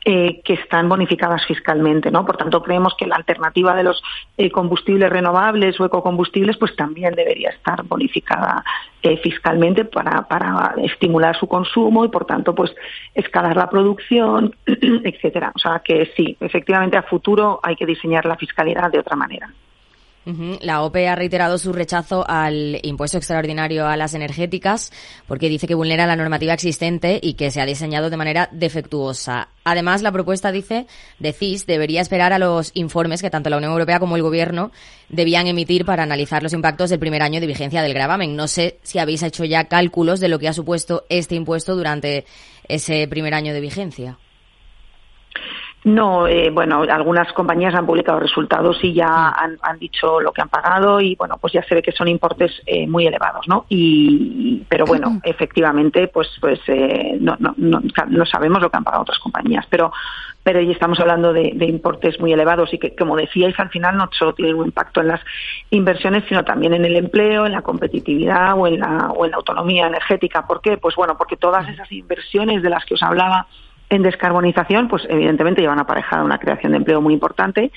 eh, 0.06 0.42
que 0.44 0.56
están 0.56 0.90
bonificadas 0.90 1.46
fiscalmente, 1.46 2.12
¿no? 2.12 2.26
Por 2.26 2.36
tanto, 2.36 2.62
creemos 2.62 2.94
que 2.98 3.08
la 3.08 3.16
alternativa 3.16 3.74
de 3.74 3.84
los 3.84 4.04
eh, 4.38 4.52
combustibles 4.52 5.10
renovables 5.10 5.80
o 5.80 5.86
ecocombustibles, 5.86 6.58
pues 6.58 6.76
también 6.76 7.16
debería 7.16 7.52
estar 7.52 7.84
bonificada 7.84 8.66
eh, 9.02 9.16
fiscalmente 9.24 9.86
para, 9.86 10.28
para 10.28 10.76
estimular 10.84 11.38
su 11.38 11.48
consumo 11.48 12.04
y, 12.04 12.10
por 12.10 12.26
tanto, 12.26 12.54
pues 12.54 12.76
escalar 13.14 13.56
la 13.56 13.70
producción, 13.70 14.54
etcétera. 14.66 15.54
O 15.56 15.60
sea 15.60 15.82
que 15.84 16.12
sí, 16.18 16.36
efectivamente, 16.40 16.98
a 16.98 17.04
futuro 17.04 17.62
hay 17.64 17.78
que 17.78 17.86
diseñar 17.86 18.26
la 18.26 18.36
fiscalidad 18.36 18.92
de 18.92 19.00
otra 19.00 19.16
manera. 19.16 19.54
La 20.26 20.84
OPE 20.84 21.08
ha 21.10 21.16
reiterado 21.16 21.58
su 21.58 21.74
rechazo 21.74 22.24
al 22.28 22.80
impuesto 22.84 23.18
extraordinario 23.18 23.88
a 23.88 23.98
las 23.98 24.14
energéticas 24.14 24.92
porque 25.28 25.50
dice 25.50 25.68
que 25.68 25.76
vulnera 25.76 26.08
la 26.08 26.16
normativa 26.16 26.54
existente 26.54 27.20
y 27.22 27.34
que 27.34 27.52
se 27.52 27.60
ha 27.60 27.66
diseñado 27.66 28.10
de 28.10 28.18
manera 28.18 28.50
defectuosa. 28.52 29.50
Además, 29.66 30.02
la 30.02 30.12
propuesta 30.12 30.52
dice 30.52 30.88
de 31.20 31.34
CIS 31.34 31.66
debería 31.66 32.02
esperar 32.02 32.32
a 32.32 32.40
los 32.40 32.72
informes 32.74 33.22
que 33.22 33.30
tanto 33.30 33.50
la 33.50 33.58
Unión 33.58 33.74
Europea 33.74 34.00
como 34.00 34.16
el 34.16 34.22
Gobierno 34.22 34.72
debían 35.10 35.48
emitir 35.48 35.86
para 35.86 36.04
analizar 36.04 36.42
los 36.42 36.54
impactos 36.54 36.90
del 36.90 37.00
primer 37.00 37.22
año 37.22 37.42
de 37.42 37.48
vigencia 37.48 37.82
del 37.82 37.94
gravamen. 37.94 38.36
No 38.36 38.48
sé 38.48 38.80
si 38.84 39.00
habéis 39.00 39.24
hecho 39.24 39.44
ya 39.44 39.66
cálculos 39.66 40.20
de 40.20 40.30
lo 40.30 40.40
que 40.40 40.48
ha 40.48 40.54
supuesto 40.54 41.06
este 41.10 41.36
impuesto 41.36 41.76
durante 41.76 42.26
ese 42.68 43.08
primer 43.08 43.34
año 43.34 43.54
de 43.54 43.62
vigencia. 43.62 44.18
No, 45.86 46.28
eh, 46.28 46.50
bueno, 46.50 46.84
algunas 46.84 47.32
compañías 47.34 47.76
han 47.76 47.86
publicado 47.86 48.20
resultados 48.20 48.78
y 48.84 48.94
ya 48.94 49.32
mm. 49.32 49.58
han, 49.62 49.80
dicho 49.80 50.22
lo 50.22 50.32
que 50.32 50.42
han 50.42 50.48
pagado 50.48 51.02
y 51.02 51.16
bueno, 51.16 51.38
pues 51.40 51.52
ya 51.52 51.64
se 51.64 51.76
ve 51.76 51.82
que 51.82 51.92
son 51.92 52.08
importes 52.08 52.62
eh, 52.66 52.88
muy 52.88 53.06
elevados, 53.06 53.48
¿no? 53.50 53.66
Y, 53.68 54.64
pero 54.70 54.86
bueno, 54.86 55.10
mm. 55.10 55.20
efectivamente, 55.24 56.08
pues, 56.08 56.30
pues 56.40 56.60
eh, 56.68 57.18
no, 57.20 57.36
no, 57.40 57.54
no, 57.58 58.26
sabemos 58.26 58.62
lo 58.62 58.70
que 58.70 58.78
han 58.78 58.84
pagado 58.84 59.04
otras 59.04 59.20
compañías, 59.20 59.66
pero 59.70 59.92
pero 60.42 60.60
ya 60.60 60.74
estamos 60.74 61.00
hablando 61.00 61.32
de, 61.32 61.54
de, 61.56 61.66
importes 61.68 62.20
muy 62.20 62.34
elevados 62.34 62.74
y 62.74 62.78
que, 62.78 62.94
como 62.96 63.16
decíais, 63.16 63.58
al 63.58 63.70
final 63.70 63.96
no 63.96 64.10
solo 64.12 64.34
tienen 64.34 64.56
un 64.56 64.66
impacto 64.66 65.00
en 65.00 65.08
las 65.08 65.22
inversiones, 65.70 66.26
sino 66.28 66.44
también 66.44 66.74
en 66.74 66.84
el 66.84 66.98
empleo, 66.98 67.46
en 67.46 67.54
la 67.54 67.62
competitividad 67.62 68.54
o 68.58 68.68
en 68.68 68.82
la, 68.82 69.08
o 69.16 69.24
en 69.24 69.32
la 69.32 69.38
autonomía 69.38 69.88
energética. 69.88 70.46
¿Por 70.46 70.60
qué? 70.60 70.78
Pues 70.78 70.98
bueno, 70.98 71.16
porque 71.18 71.38
todas 71.38 71.70
esas 71.70 71.90
inversiones 71.94 72.62
de 72.62 72.70
las 72.70 72.84
que 72.84 72.96
os 72.96 73.04
hablaba 73.04 73.48
en 73.96 74.04
descarbonización, 74.04 74.88
pues 74.88 75.04
evidentemente 75.10 75.62
llevan 75.62 75.80
aparejada 75.80 76.24
una 76.24 76.38
creación 76.38 76.72
de 76.72 76.80
empleo 76.80 77.02
muy 77.02 77.14
importante, 77.14 77.72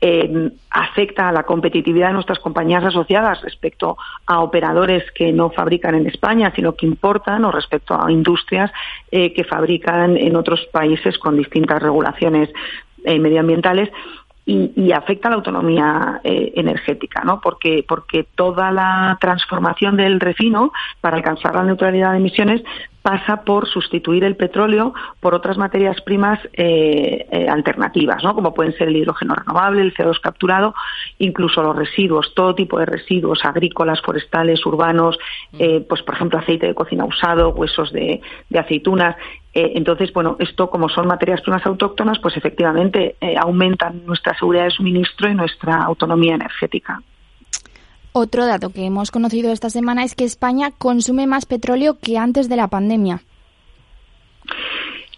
eh, 0.00 0.50
afecta 0.70 1.28
a 1.28 1.32
la 1.32 1.42
competitividad 1.42 2.08
de 2.08 2.14
nuestras 2.14 2.38
compañías 2.38 2.84
asociadas 2.84 3.42
respecto 3.42 3.96
a 4.26 4.40
operadores 4.40 5.04
que 5.12 5.32
no 5.32 5.50
fabrican 5.50 5.94
en 5.94 6.06
España, 6.06 6.52
sino 6.54 6.74
que 6.74 6.86
importan, 6.86 7.44
o 7.44 7.52
respecto 7.52 8.00
a 8.00 8.10
industrias 8.10 8.70
eh, 9.10 9.32
que 9.32 9.44
fabrican 9.44 10.16
en 10.16 10.36
otros 10.36 10.66
países 10.72 11.18
con 11.18 11.36
distintas 11.36 11.82
regulaciones 11.82 12.50
eh, 13.04 13.18
medioambientales 13.18 13.90
y, 14.46 14.92
afecta 14.92 15.28
a 15.28 15.30
la 15.30 15.36
autonomía 15.36 16.20
eh, 16.24 16.52
energética, 16.56 17.22
¿no? 17.24 17.40
Porque, 17.40 17.84
porque 17.86 18.26
toda 18.34 18.72
la 18.72 19.16
transformación 19.20 19.96
del 19.96 20.18
refino 20.18 20.72
para 21.00 21.16
alcanzar 21.16 21.54
la 21.54 21.62
neutralidad 21.62 22.12
de 22.12 22.18
emisiones 22.18 22.62
pasa 23.02 23.44
por 23.44 23.68
sustituir 23.68 24.24
el 24.24 24.36
petróleo 24.36 24.92
por 25.20 25.34
otras 25.34 25.56
materias 25.56 26.00
primas 26.02 26.38
eh, 26.52 27.26
eh, 27.30 27.48
alternativas, 27.48 28.22
¿no? 28.22 28.34
como 28.34 28.52
pueden 28.54 28.72
ser 28.74 28.88
el 28.88 28.96
hidrógeno 28.96 29.34
renovable, 29.34 29.82
el 29.82 29.94
CO2 29.94 30.20
capturado, 30.20 30.74
incluso 31.18 31.62
los 31.62 31.76
residuos, 31.76 32.34
todo 32.34 32.54
tipo 32.54 32.78
de 32.78 32.86
residuos 32.86 33.44
agrícolas, 33.44 34.00
forestales, 34.02 34.64
urbanos, 34.66 35.18
eh, 35.58 35.84
pues 35.88 36.02
por 36.02 36.14
ejemplo 36.14 36.38
aceite 36.38 36.66
de 36.66 36.74
cocina 36.74 37.04
usado, 37.04 37.50
huesos 37.50 37.92
de, 37.92 38.20
aceitunas. 38.54 39.16
entonces, 39.52 40.12
bueno, 40.12 40.36
esto 40.38 40.68
como 40.68 40.88
son 40.88 41.06
materias 41.06 41.40
primas 41.40 41.64
autóctonas, 41.66 42.18
pues 42.18 42.36
efectivamente 42.36 43.16
aumentan 43.38 44.04
nuestra 44.06 44.36
seguridad 44.38 44.64
de 44.64 44.70
suministro 44.70 45.28
y 45.28 45.34
nuestra 45.34 45.82
autonomía 45.82 46.34
energética. 46.34 47.00
Otro 48.12 48.46
dato 48.46 48.70
que 48.70 48.84
hemos 48.84 49.10
conocido 49.10 49.52
esta 49.52 49.70
semana 49.70 50.02
es 50.02 50.14
que 50.14 50.24
España 50.24 50.72
consume 50.76 51.26
más 51.26 51.46
petróleo 51.46 51.98
que 52.00 52.18
antes 52.18 52.48
de 52.48 52.56
la 52.56 52.68
pandemia. 52.68 53.20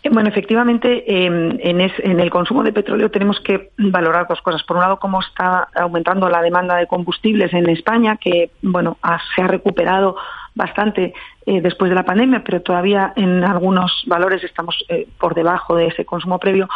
Eh, 0.02 0.10
bueno, 0.10 0.28
efectivamente, 0.28 1.04
em, 1.24 1.58
en, 1.60 2.20
el 2.20 2.30
consumo 2.30 2.62
de 2.62 2.72
petróleo 2.72 3.10
tenemos 3.10 3.40
que 3.40 3.70
valorar 3.78 4.26
dos 4.28 4.42
cosas. 4.42 4.62
Por 4.64 4.76
un 4.76 4.82
lado, 4.82 4.98
cómo 4.98 5.20
está 5.20 5.68
aumentando 5.74 6.28
la 6.28 6.42
demanda 6.42 6.76
de 6.76 6.86
combustibles 6.86 7.54
en 7.54 7.68
España, 7.70 8.16
que 8.16 8.50
bueno 8.62 8.98
se 9.34 9.42
ha 9.42 9.46
recuperado 9.46 10.16
bastante 10.54 11.14
eh, 11.44 11.60
después 11.60 11.88
de 11.88 11.96
la 11.96 12.04
pandemia, 12.04 12.44
pero 12.44 12.62
todavía 12.62 13.12
en 13.16 13.42
algunos 13.42 14.04
valores 14.06 14.44
estamos 14.44 14.84
eh, 14.88 15.08
por 15.18 15.34
debajo 15.34 15.74
de 15.74 15.88
ese 15.88 16.04
consumo 16.04 16.38
previo. 16.38 16.68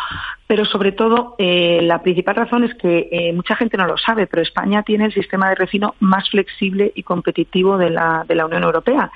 Pero 0.48 0.64
sobre 0.64 0.90
todo, 0.90 1.36
eh, 1.38 1.80
la 1.82 2.02
principal 2.02 2.34
razón 2.34 2.64
es 2.64 2.74
que 2.74 3.30
mucha 3.34 3.54
gente 3.54 3.76
no 3.76 3.86
lo 3.86 3.96
sabe, 3.96 4.26
pero 4.26 4.42
España 4.42 4.82
tiene 4.82 5.04
el 5.04 5.12
sistema 5.12 5.48
de 5.48 5.54
refino 5.54 5.94
más 6.00 6.28
flexible 6.30 6.90
y 6.94 7.04
competitivo 7.04 7.78
de 7.78 7.90
la, 7.90 8.24
de 8.26 8.34
la 8.34 8.46
Unión 8.46 8.64
Europea. 8.64 9.10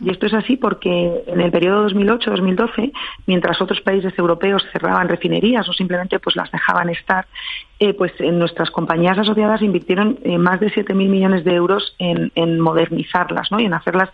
Y 0.00 0.10
esto 0.10 0.26
es 0.26 0.34
así 0.34 0.56
porque 0.56 1.22
en 1.26 1.40
el 1.40 1.50
periodo 1.50 1.88
2008-2012, 1.88 2.92
mientras 3.26 3.60
otros 3.60 3.80
países 3.80 4.16
europeos 4.18 4.64
cerraban 4.72 5.08
refinerías 5.08 5.68
o 5.68 5.72
simplemente 5.72 6.18
pues 6.18 6.34
las 6.36 6.50
dejaban 6.50 6.88
estar, 6.90 7.26
pues 7.98 8.12
en 8.18 8.38
nuestras 8.38 8.70
compañías 8.70 9.18
asociadas 9.18 9.62
invirtieron 9.62 10.18
más 10.38 10.58
de 10.58 10.72
7.000 10.72 10.94
millones 10.94 11.44
de 11.44 11.54
euros 11.54 11.94
en, 11.98 12.32
en 12.34 12.58
modernizarlas 12.58 13.50
¿no? 13.52 13.60
y 13.60 13.66
en 13.66 13.74
hacerlas 13.74 14.10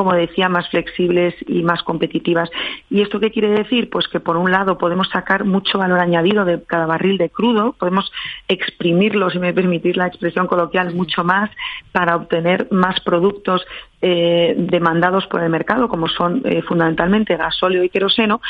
como 0.00 0.14
decía, 0.14 0.48
más 0.48 0.66
flexibles 0.70 1.34
y 1.46 1.62
más 1.62 1.82
competitivas. 1.82 2.48
¿Y 2.88 3.02
esto 3.02 3.20
qué 3.20 3.30
quiere 3.30 3.50
decir? 3.50 3.90
Pues 3.90 4.08
que 4.08 4.18
por 4.18 4.38
un 4.38 4.50
lado 4.50 4.78
podemos 4.78 5.10
sacar 5.10 5.44
mucho 5.44 5.76
valor 5.76 6.00
añadido 6.00 6.46
de 6.46 6.62
cada 6.64 6.86
barril 6.86 7.18
de 7.18 7.28
crudo, 7.28 7.74
podemos 7.78 8.10
exprimirlo, 8.48 9.28
si 9.28 9.38
me 9.38 9.52
permitís 9.52 9.98
la 9.98 10.06
expresión 10.06 10.46
coloquial, 10.46 10.94
mucho 10.94 11.22
más 11.22 11.50
para 11.92 12.16
obtener 12.16 12.66
más 12.70 12.98
productos 13.00 13.66
eh, 14.02 14.54
demandados 14.56 15.26
por 15.26 15.42
el 15.42 15.50
mercado, 15.50 15.88
como 15.88 16.08
son 16.08 16.42
eh, 16.44 16.62
fundamentalmente 16.62 17.36
gasóleo 17.36 17.84
y 17.84 17.90
queroseno, 17.90 18.40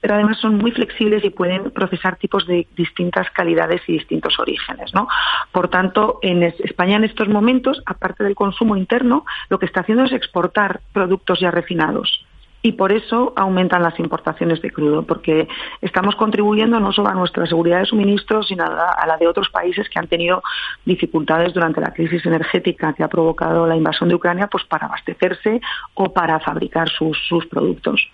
pero 0.00 0.14
además 0.14 0.38
son 0.38 0.56
muy 0.56 0.70
flexibles 0.70 1.24
y 1.24 1.30
pueden 1.30 1.70
procesar 1.70 2.16
tipos 2.16 2.46
de 2.46 2.66
distintas 2.76 3.30
calidades 3.30 3.80
y 3.86 3.92
distintos 3.92 4.38
orígenes. 4.38 4.92
¿no? 4.94 5.08
Por 5.50 5.68
tanto, 5.68 6.18
en 6.22 6.42
España 6.42 6.96
en 6.96 7.04
estos 7.04 7.28
momentos, 7.28 7.82
aparte 7.86 8.22
del 8.24 8.34
consumo 8.34 8.76
interno, 8.76 9.24
lo 9.48 9.58
que 9.58 9.66
está 9.66 9.80
haciendo 9.80 10.04
es 10.04 10.12
exportar 10.12 10.80
productos 10.92 11.40
ya 11.40 11.50
refinados 11.50 12.24
y 12.62 12.72
por 12.72 12.92
eso 12.92 13.32
aumentan 13.36 13.82
las 13.82 13.98
importaciones 14.00 14.60
de 14.60 14.70
crudo, 14.70 15.02
porque 15.02 15.46
estamos 15.80 16.16
contribuyendo 16.16 16.80
no 16.80 16.92
solo 16.92 17.08
a 17.08 17.14
nuestra 17.14 17.46
seguridad 17.46 17.80
de 17.80 17.86
suministro, 17.86 18.42
sino 18.42 18.64
a 18.64 19.06
la, 19.06 19.16
de 19.16 19.28
otros 19.28 19.48
países 19.48 19.88
que 19.88 19.98
han 19.98 20.08
tenido 20.08 20.42
dificultades 20.84 21.54
durante 21.54 21.80
la 21.80 21.92
crisis 21.92 22.24
energética 22.26 22.92
que 22.94 23.04
ha 23.04 23.08
provocado 23.08 23.66
la 23.66 23.76
invasión 23.76 24.08
de 24.08 24.16
Ucrania, 24.16 24.48
pues 24.48 24.64
para 24.64 24.86
abastecerse 24.86 25.60
o 25.94 26.12
para 26.12 26.40
fabricar 26.40 26.88
sus, 26.88 27.16
sus 27.28 27.46
productos. 27.46 28.08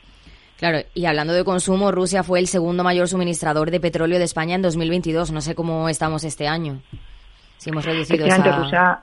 Claro, 0.58 0.78
y 0.94 1.06
hablando 1.06 1.32
de 1.32 1.42
consumo, 1.42 1.90
Rusia 1.90 2.22
fue 2.22 2.38
el 2.38 2.46
segundo 2.46 2.84
mayor 2.84 3.08
suministrador 3.08 3.70
de 3.70 3.80
petróleo 3.80 4.18
de 4.18 4.24
España 4.24 4.54
en 4.54 4.62
2022. 4.62 5.32
No 5.32 5.40
sé 5.40 5.54
cómo 5.54 5.88
estamos 5.88 6.22
este 6.22 6.46
año. 6.46 6.80
Si 7.56 7.70
hemos 7.70 7.84
reducido 7.84 8.26
esa... 8.26 9.02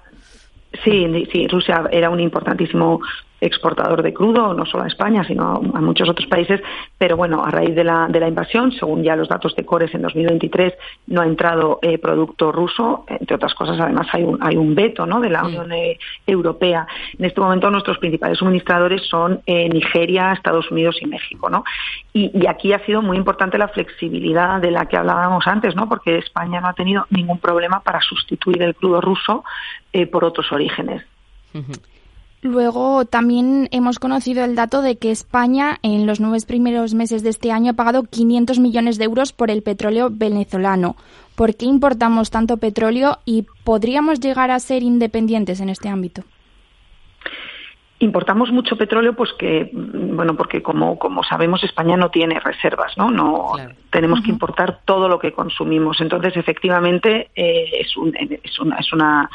Sí, 0.86 1.28
sí, 1.32 1.48
Rusia 1.48 1.84
era 1.92 2.10
un 2.10 2.22
importantísimo 2.22 3.02
exportador 3.42 4.04
de 4.04 4.14
crudo, 4.14 4.54
no 4.54 4.66
solo 4.66 4.84
a 4.84 4.88
España, 4.88 5.24
sino 5.24 5.56
a 5.74 5.82
muchos 5.82 6.08
otros 6.08 6.28
países. 6.28 6.62
Pero 6.98 7.18
bueno, 7.18 7.44
a 7.44 7.50
raíz 7.50 7.76
de 7.76 7.84
la, 7.84 8.08
de 8.08 8.20
la 8.20 8.28
invasión, 8.28 8.72
según 8.72 9.04
ya 9.04 9.16
los 9.16 9.28
datos 9.28 9.56
de 9.56 9.66
Cores 9.66 9.94
en 9.96 10.04
2023, 10.04 10.74
no 11.08 11.22
ha 11.22 11.26
entrado 11.26 11.80
eh, 11.82 11.98
producto 11.98 12.52
ruso. 12.52 13.04
Entre 13.08 13.36
otras 13.36 13.56
cosas, 13.56 13.80
además, 13.80 14.08
hay 14.14 14.24
un, 14.24 14.38
hay 14.42 14.56
un 14.56 14.76
veto 14.76 15.08
¿no? 15.08 15.20
de 15.20 15.30
la 15.30 15.44
Unión 15.44 15.72
eh, 15.72 15.98
Europea. 16.28 16.86
En 17.18 17.26
este 17.26 17.42
momento, 17.42 17.72
nuestros 17.72 17.98
principales 17.98 18.38
suministradores 18.38 19.02
son 19.08 19.42
eh, 19.48 19.68
Nigeria, 19.70 20.34
Estados 20.34 20.70
Unidos 20.70 20.98
y 21.02 21.08
México. 21.08 21.50
¿no? 21.50 21.64
Y, 22.14 22.32
y, 22.40 22.48
aquí 22.48 22.74
ha 22.74 22.86
sido 22.86 23.02
muy 23.02 23.18
importante 23.18 23.58
la 23.58 23.70
flexibilidad 23.70 24.62
de 24.62 24.70
la 24.70 24.86
que 24.86 24.98
hablábamos 24.98 25.48
antes, 25.48 25.76
¿no? 25.76 25.90
porque 25.90 26.20
España 26.20 26.62
no 26.62 26.68
ha 26.68 26.74
tenido 26.74 27.08
ningún 27.10 27.40
problema 27.40 27.80
para 27.80 28.02
sustituir 28.02 28.62
el 28.62 28.76
crudo 28.76 29.02
ruso 29.02 29.44
por 30.12 30.24
otros 30.24 30.52
orígenes. 30.52 31.04
Luego 32.42 33.06
también 33.06 33.68
hemos 33.72 34.00
conocido 34.00 34.44
el 34.44 34.56
dato 34.56 34.82
de 34.82 34.98
que 34.98 35.12
España 35.12 35.78
en 35.84 36.08
los 36.08 36.20
nueve 36.20 36.40
primeros 36.48 36.96
meses 36.96 37.22
de 37.22 37.30
este 37.30 37.52
año 37.52 37.72
ha 37.72 37.76
pagado 37.76 38.04
500 38.04 38.58
millones 38.58 38.98
de 38.98 39.06
euros 39.06 39.32
por 39.32 39.52
el 39.52 39.62
petróleo 39.62 40.10
venezolano. 40.12 40.96
¿Por 41.36 41.56
qué 41.56 41.66
importamos 41.66 42.32
tanto 42.32 42.58
petróleo 42.58 43.20
y 43.26 43.46
podríamos 43.64 44.20
llegar 44.20 44.50
a 44.50 44.60
ser 44.60 44.82
independientes 44.82 45.62
en 45.62 45.70
este 45.70 45.90
ámbito? 45.90 46.24
Importamos 48.00 48.52
mucho 48.52 48.76
petróleo, 48.76 49.14
pues 49.16 49.32
que, 49.38 49.70
bueno, 49.72 50.36
porque 50.36 50.64
como, 50.64 50.98
como 50.98 51.24
sabemos, 51.24 51.64
España 51.64 51.96
no 51.96 52.10
tiene 52.10 52.40
reservas, 52.40 52.98
¿no? 52.98 53.12
No 53.12 53.54
tenemos 53.92 54.22
que 54.22 54.32
importar 54.32 54.80
todo 54.86 55.08
lo 55.08 55.20
que 55.20 55.32
consumimos. 55.32 56.02
Entonces, 56.02 56.36
efectivamente, 56.36 57.30
eh, 57.36 57.70
es, 57.80 57.96
un, 57.96 58.16
es, 58.18 58.60
una, 58.60 58.78
es 58.78 58.92
una 58.92 59.30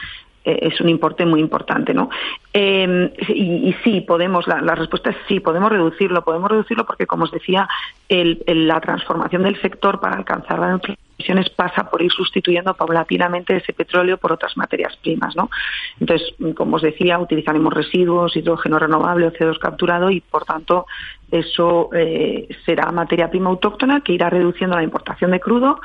es 0.46 0.80
un 0.80 0.88
importe 0.88 1.26
muy 1.26 1.40
importante, 1.40 1.92
¿no? 1.92 2.08
Em, 2.52 3.10
y, 3.28 3.74
sí, 3.84 4.00
podemos, 4.00 4.46
la, 4.46 4.74
respuesta 4.74 5.10
es 5.10 5.16
sí, 5.26 5.40
podemos 5.40 5.70
reducirlo, 5.70 6.22
podemos 6.22 6.50
reducirlo 6.50 6.86
porque, 6.86 7.06
como 7.06 7.24
os 7.24 7.32
decía, 7.32 7.68
la 8.08 8.80
transformación 8.80 9.42
del 9.42 9.60
sector 9.60 10.00
para 10.00 10.16
alcanzar 10.16 10.58
las 10.58 10.80
emisiones 11.18 11.50
pasa 11.50 11.90
por 11.90 12.02
ir 12.02 12.12
sustituyendo 12.12 12.74
paulatinamente 12.74 13.56
ese 13.56 13.72
petróleo 13.72 14.18
por 14.18 14.32
otras 14.32 14.56
materias 14.56 14.96
primas, 14.96 15.34
¿no? 15.34 15.50
Entonces, 15.98 16.34
como 16.54 16.76
os 16.76 16.82
decía, 16.82 17.18
utilizaremos 17.18 17.72
residuos, 17.74 18.36
hidrógeno 18.36 18.78
renovable 18.78 19.26
o 19.26 19.32
CO2 19.32 19.58
capturado 19.58 20.10
y, 20.10 20.20
por 20.20 20.44
tanto, 20.44 20.86
eso 21.30 21.90
eh, 21.92 22.48
será 22.64 22.92
materia 22.92 23.30
prima 23.30 23.50
autóctona 23.50 24.00
que 24.00 24.12
irá 24.12 24.30
reduciendo 24.30 24.76
la 24.76 24.84
importación 24.84 25.32
de 25.32 25.40
crudo, 25.40 25.80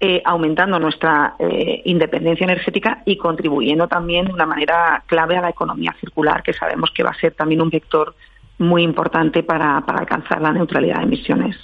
eh, 0.00 0.22
aumentando 0.24 0.78
nuestra 0.78 1.34
eh, 1.40 1.82
independencia 1.84 2.44
energética 2.44 3.02
y 3.04 3.16
contribuyendo 3.16 3.88
también 3.88 4.26
de 4.26 4.32
una 4.32 4.46
manera 4.46 5.02
clave 5.06 5.36
a 5.36 5.40
la 5.40 5.48
economía 5.48 5.92
circular, 5.98 6.40
que 6.44 6.52
sabemos 6.52 6.92
que 6.92 7.02
va 7.02 7.10
a 7.10 7.20
ser 7.20 7.32
también 7.34 7.60
un 7.60 7.68
vector 7.68 8.14
muy 8.58 8.84
importante 8.84 9.42
para, 9.42 9.78
alcanzar 9.78 10.40
la 10.40 10.52
neutralidad 10.52 10.98
de 10.98 11.02
emisiones. 11.02 11.56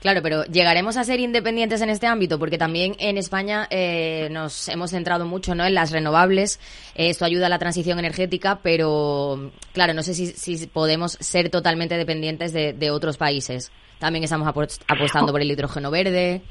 Claro, 0.00 0.20
pero 0.22 0.44
llegaremos 0.44 0.96
a 0.96 1.04
ser 1.04 1.20
independientes 1.20 1.82
en 1.82 1.90
este 1.90 2.06
ámbito, 2.06 2.38
porque 2.38 2.56
también 2.56 2.94
en 2.98 3.18
España 3.18 3.66
eh, 3.68 4.28
nos 4.30 4.70
hemos 4.70 4.90
centrado 4.90 5.26
mucho 5.26 5.54
¿no? 5.54 5.66
en 5.66 5.74
las 5.74 5.92
renovables. 5.92 6.60
esto 6.94 7.26
ayuda 7.26 7.46
a 7.46 7.50
la 7.50 7.58
transición 7.58 7.98
energética, 7.98 8.60
pero 8.62 9.52
claro, 9.74 9.92
no 9.92 10.02
sé 10.02 10.14
si, 10.14 10.66
podemos 10.66 11.12
ser 11.20 11.50
totalmente 11.50 11.98
dependientes 11.98 12.54
de, 12.54 12.72
de 12.72 12.90
otros 12.90 13.18
países. 13.18 13.70
También 13.98 14.24
estamos 14.24 14.48
apostando 14.48 15.30
por 15.30 15.42
el 15.42 15.50
hidrógeno 15.50 15.90
verde. 15.90 16.42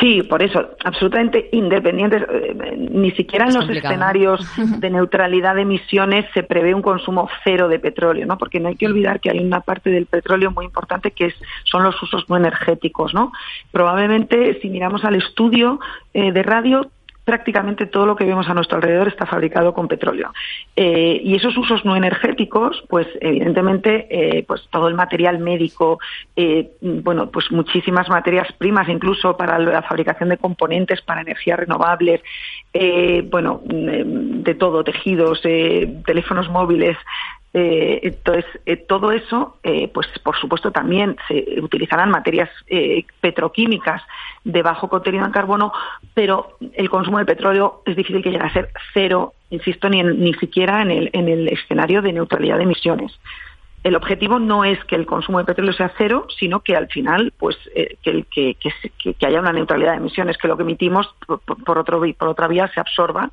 Sí, 0.00 0.22
por 0.22 0.42
eso, 0.42 0.70
absolutamente 0.84 1.48
independientes. 1.52 2.22
Eh, 2.22 2.76
ni 2.90 3.10
siquiera 3.12 3.46
en 3.46 3.54
los 3.54 3.68
escenarios 3.68 4.40
de 4.80 4.90
neutralidad 4.90 5.54
de 5.54 5.62
emisiones 5.62 6.26
se 6.34 6.42
prevé 6.42 6.74
un 6.74 6.82
consumo 6.82 7.28
cero 7.44 7.68
de 7.68 7.78
petróleo, 7.78 8.26
¿no? 8.26 8.38
Porque 8.38 8.60
no 8.60 8.68
hay 8.68 8.76
que 8.76 8.86
olvidar 8.86 9.20
que 9.20 9.30
hay 9.30 9.38
una 9.38 9.60
parte 9.60 9.90
del 9.90 10.06
petróleo 10.06 10.50
muy 10.50 10.64
importante 10.64 11.10
que 11.10 11.26
es, 11.26 11.34
son 11.64 11.82
los 11.82 12.00
usos 12.02 12.28
no 12.28 12.36
energéticos, 12.36 13.14
¿no? 13.14 13.32
Probablemente, 13.70 14.58
si 14.60 14.68
miramos 14.68 15.04
al 15.04 15.16
estudio 15.16 15.80
eh, 16.12 16.32
de 16.32 16.42
radio, 16.42 16.90
prácticamente 17.24 17.86
todo 17.86 18.06
lo 18.06 18.16
que 18.16 18.24
vemos 18.24 18.48
a 18.48 18.54
nuestro 18.54 18.76
alrededor 18.76 19.08
está 19.08 19.26
fabricado 19.26 19.72
con 19.72 19.88
petróleo. 19.88 20.32
Eh, 20.76 21.20
y 21.24 21.34
esos 21.34 21.56
usos 21.56 21.84
no 21.84 21.96
energéticos, 21.96 22.84
pues 22.88 23.06
evidentemente, 23.20 24.06
eh, 24.10 24.44
pues 24.46 24.68
todo 24.70 24.88
el 24.88 24.94
material 24.94 25.38
médico, 25.38 25.98
eh, 26.36 26.72
bueno, 26.80 27.30
pues 27.30 27.50
muchísimas 27.50 28.08
materias 28.08 28.48
primas, 28.58 28.88
incluso 28.88 29.36
para 29.36 29.58
la 29.58 29.82
fabricación 29.82 30.28
de 30.28 30.36
componentes 30.36 31.00
para 31.02 31.22
energías 31.22 31.58
renovables, 31.58 32.20
bueno, 33.30 33.62
de 33.64 34.54
todo, 34.56 34.82
tejidos, 34.82 35.40
teléfonos 35.42 36.48
móviles, 36.50 36.96
entonces, 37.56 38.44
todo 38.88 39.12
eso, 39.12 39.58
pues 39.92 40.08
por 40.24 40.36
supuesto 40.36 40.72
también 40.72 41.16
se 41.28 41.60
utilizarán 41.60 42.10
materias 42.10 42.50
petroquímicas 43.20 44.02
de 44.44 44.62
bajo 44.62 44.88
contenido 44.88 45.24
en 45.24 45.32
carbono, 45.32 45.72
pero 46.12 46.58
el 46.74 46.90
consumo 46.90 47.18
de 47.18 47.24
petróleo 47.24 47.82
es 47.86 47.96
difícil 47.96 48.22
que 48.22 48.30
llegue 48.30 48.44
a 48.44 48.52
ser 48.52 48.70
cero, 48.92 49.32
insisto, 49.50 49.88
ni, 49.88 50.02
ni 50.02 50.34
siquiera 50.34 50.82
en 50.82 50.90
el, 50.90 51.10
en 51.12 51.28
el 51.28 51.48
escenario 51.48 52.02
de 52.02 52.12
neutralidad 52.12 52.58
de 52.58 52.64
emisiones. 52.64 53.18
el 53.82 53.96
objetivo 53.96 54.38
no 54.38 54.64
es 54.64 54.82
que 54.84 54.96
el 54.96 55.06
consumo 55.06 55.38
de 55.38 55.44
petróleo 55.44 55.72
sea 55.72 55.92
cero, 55.96 56.26
sino 56.38 56.60
que 56.60 56.76
al 56.76 56.88
final, 56.88 57.32
pues, 57.38 57.56
eh, 57.74 57.96
que, 58.02 58.24
que, 58.30 58.56
que, 59.14 59.26
haya 59.26 59.40
una 59.40 59.52
neutralidad 59.52 59.92
de 59.92 59.98
emisiones, 59.98 60.38
que 60.38 60.48
lo 60.48 60.56
que 60.56 60.62
emitimos 60.62 61.14
por, 61.26 61.78
otro, 61.78 62.02
por 62.18 62.28
otra 62.28 62.48
vía 62.48 62.68
se 62.72 62.80
absorba 62.80 63.30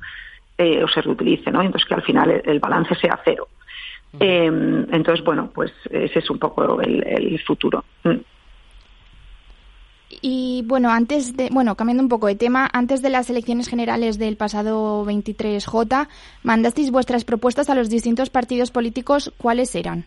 eh, 0.58 0.82
o 0.82 0.88
se 0.88 1.00
reutilice, 1.02 1.50
¿no? 1.50 1.62
Entonces 1.62 1.88
que 1.88 1.94
al 1.94 2.02
final 2.02 2.42
el, 2.44 2.60
balance 2.60 2.94
sea 2.96 3.18
cero. 3.24 3.48
Em, 4.20 4.86
entonces, 4.92 5.24
bueno, 5.24 5.50
pues 5.54 5.72
ese 5.90 6.18
es 6.18 6.30
un 6.30 6.38
poco 6.38 6.80
el, 6.80 7.40
futuro. 7.46 7.84
Mm. 8.04 8.18
Y 10.20 10.62
bueno, 10.66 10.90
antes 10.90 11.36
de, 11.36 11.48
bueno, 11.50 11.74
cambiando 11.74 12.02
un 12.02 12.08
poco 12.08 12.26
de 12.26 12.34
tema, 12.34 12.68
antes 12.72 13.00
de 13.00 13.08
las 13.08 13.30
elecciones 13.30 13.68
generales 13.68 14.18
del 14.18 14.36
pasado 14.36 15.04
23J, 15.06 16.08
mandasteis 16.42 16.90
vuestras 16.90 17.24
propuestas 17.24 17.70
a 17.70 17.74
los 17.74 17.88
distintos 17.88 18.28
partidos 18.28 18.70
políticos. 18.70 19.32
¿Cuáles 19.38 19.74
eran? 19.74 20.04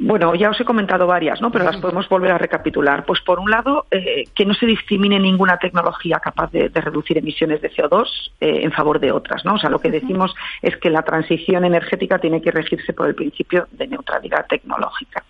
Bueno, 0.00 0.34
ya 0.34 0.50
os 0.50 0.60
he 0.60 0.64
comentado 0.64 1.06
varias, 1.06 1.40
¿no? 1.40 1.50
Pero 1.50 1.64
las 1.64 1.76
podemos 1.78 2.08
volver 2.08 2.30
a 2.30 2.38
recapitular. 2.38 3.04
Pues 3.04 3.20
por 3.20 3.40
un 3.40 3.50
lado, 3.50 3.86
eh, 3.90 4.24
que 4.34 4.44
no 4.44 4.54
se 4.54 4.66
discrimine 4.66 5.18
ninguna 5.18 5.58
tecnología 5.58 6.20
capaz 6.20 6.52
de, 6.52 6.68
reducir 6.68 7.18
emisiones 7.18 7.60
de 7.60 7.72
CO2 7.72 8.06
eh, 8.40 8.60
en 8.62 8.70
favor 8.72 9.00
de 9.00 9.10
otras, 9.10 9.44
¿no? 9.44 9.54
O 9.54 9.58
sea, 9.58 9.70
lo 9.70 9.80
que 9.80 9.90
decimos 9.90 10.34
es 10.62 10.76
que 10.76 10.90
la 10.90 11.02
transición 11.02 11.64
energética 11.64 12.18
tiene 12.18 12.40
que 12.40 12.52
regirse 12.52 12.92
por 12.92 13.08
el 13.08 13.14
principio 13.14 13.66
de 13.72 13.88
neutralidad 13.88 14.46
tecnológica. 14.46 15.24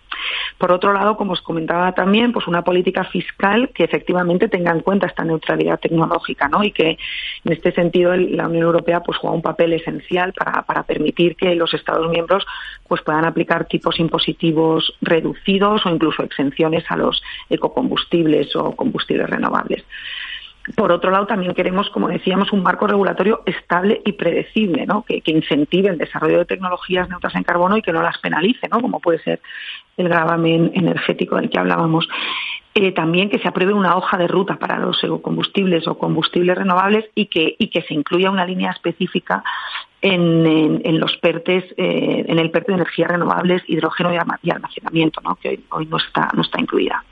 Por 0.57 0.71
otro 0.71 0.93
lado, 0.93 1.17
como 1.17 1.33
os 1.33 1.41
comentaba 1.41 1.93
también, 1.93 2.31
pues 2.31 2.47
una 2.47 2.63
política 2.63 3.03
fiscal 3.05 3.69
que 3.73 3.83
efectivamente 3.83 4.47
tenga 4.47 4.71
en 4.71 4.81
cuenta 4.81 5.07
esta 5.07 5.23
neutralidad 5.23 5.79
tecnológica, 5.79 6.47
¿no? 6.47 6.63
Y 6.63 6.71
que 6.71 6.97
en 7.45 7.51
este 7.51 7.71
sentido 7.71 8.15
la 8.15 8.47
Unión 8.47 8.63
Europea 8.63 9.01
pues 9.01 9.17
juega 9.17 9.35
un 9.35 9.41
papel 9.41 9.73
esencial 9.73 10.33
para, 10.33 10.63
para 10.63 10.83
permitir 10.83 11.35
que 11.35 11.55
los 11.55 11.73
Estados 11.73 12.09
miembros 12.09 12.45
pues 12.87 13.01
puedan 13.01 13.25
aplicar 13.25 13.65
tipos 13.65 13.99
impositivos 13.99 14.93
reducidos 15.01 15.85
o 15.85 15.89
incluso 15.89 16.23
exenciones 16.23 16.83
a 16.89 16.97
los 16.97 17.21
ecocombustibles 17.49 18.55
o 18.55 18.75
combustibles 18.75 19.29
renovables. 19.29 19.83
Por 20.75 20.91
otro 20.91 21.09
lado, 21.09 21.25
también 21.25 21.53
queremos, 21.53 21.89
como 21.89 22.09
decíamos, 22.09 22.51
un 22.51 22.61
marco 22.61 22.85
regulatorio 22.85 23.41
estable 23.45 24.01
y 24.05 24.13
predecible, 24.13 24.85
¿no? 24.85 25.03
que, 25.03 25.21
incentive 25.25 25.89
el 25.89 25.97
desarrollo 25.97 26.39
de 26.39 26.45
tecnologías 26.45 27.09
neutras 27.09 27.35
en 27.35 27.43
carbono 27.43 27.77
y 27.77 27.81
que 27.81 27.91
no 27.91 28.03
las 28.03 28.19
penalice, 28.19 28.67
¿no? 28.67 28.81
como 28.81 28.99
puede 28.99 29.19
ser 29.19 29.39
el 29.99 30.09
gravamen 30.09 30.71
energético 30.73 31.35
del 31.35 31.49
que 31.49 31.59
hablábamos. 31.59 32.07
Eh, 32.75 32.91
también 32.91 33.29
que 33.29 33.39
se 33.39 33.47
apruebe 33.47 33.73
una 33.73 33.97
hoja 33.97 34.17
de 34.17 34.27
ruta 34.27 34.57
para 34.57 34.77
los 34.77 35.03
ecocombustibles 35.03 35.87
o 35.87 35.97
combustibles 35.97 36.57
renovables 36.57 37.05
y 37.15 37.25
que, 37.25 37.55
y 37.57 37.67
que 37.67 37.81
se 37.81 37.93
incluya 37.93 38.29
una 38.29 38.45
línea 38.45 38.71
específica 38.71 39.43
en, 40.01 40.99
los 40.99 41.17
PERTES, 41.17 41.63
eh, 41.77 42.25
en 42.27 42.39
el 42.39 42.51
PERTE 42.51 42.71
de 42.71 42.77
energías 42.77 43.09
renovables, 43.09 43.63
hidrógeno 43.67 44.13
y 44.13 44.49
almacenamiento, 44.51 45.19
¿no? 45.21 45.35
que 45.35 45.59
hoy, 45.71 45.87
no, 45.87 45.97
está, 45.97 46.29
no 46.33 46.41
está 46.41 46.61
incluida. 46.61 47.03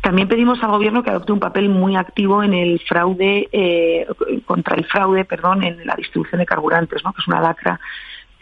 También 0.00 0.28
pedimos 0.28 0.62
al 0.62 0.70
Gobierno 0.70 1.02
que 1.02 1.10
adopte 1.10 1.32
un 1.32 1.40
papel 1.40 1.68
muy 1.70 1.96
activo 1.96 2.42
en 2.42 2.52
el 2.52 2.78
fraude, 2.80 3.48
eh, 3.50 4.06
contra 4.44 4.76
el 4.76 4.84
fraude, 4.84 5.24
perdón, 5.24 5.64
en 5.64 5.86
la 5.86 5.96
distribución 5.96 6.40
de 6.40 6.46
carburantes, 6.46 7.02
¿no? 7.02 7.12
que 7.12 7.22
es 7.22 7.26
una 7.26 7.40
lacra 7.40 7.80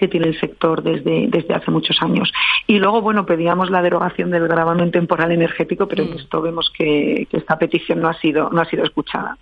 que 0.02 0.08
tiene 0.08 0.26
el 0.26 0.40
sector 0.40 0.82
desde, 0.82 1.28
desde 1.28 1.54
hace 1.54 1.70
muchos 1.70 1.96
años. 2.02 2.32
Y 2.66 2.80
luego, 2.80 3.00
bueno, 3.00 3.24
pedíamos 3.24 3.70
la 3.70 3.80
derogación 3.80 4.32
del 4.32 4.48
gravamen 4.48 4.90
temporal 4.90 5.30
energético, 5.30 5.86
pero 5.86 6.02
en 6.02 6.10
mm. 6.10 6.18
esto 6.18 6.42
vemos 6.42 6.72
que, 6.76 7.28
que, 7.30 7.36
esta 7.36 7.56
petición 7.56 8.00
no 8.00 8.08
ha 8.08 8.14
sido, 8.14 8.50
no 8.50 8.60
ha 8.60 8.64
sido 8.64 8.82
escuchada. 8.82 9.38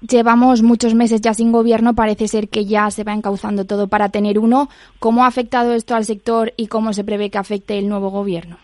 Llevamos 0.00 0.62
muchos 0.62 0.94
meses 0.94 1.20
ya 1.20 1.34
sin 1.34 1.52
gobierno, 1.52 1.94
parece 1.94 2.26
ser 2.26 2.48
que 2.48 2.64
ya 2.64 2.90
se 2.90 3.04
va 3.04 3.12
encauzando 3.12 3.66
todo 3.66 3.86
para 3.86 4.08
tener 4.08 4.38
uno. 4.38 4.70
¿Cómo 4.98 5.24
ha 5.24 5.26
afectado 5.26 5.74
esto 5.74 5.94
al 5.94 6.06
sector 6.06 6.54
y 6.56 6.68
cómo 6.68 6.94
se 6.94 7.04
prevé 7.04 7.28
que 7.28 7.36
afecte 7.36 7.78
el 7.78 7.86
nuevo 7.86 8.08
gobierno? 8.08 8.56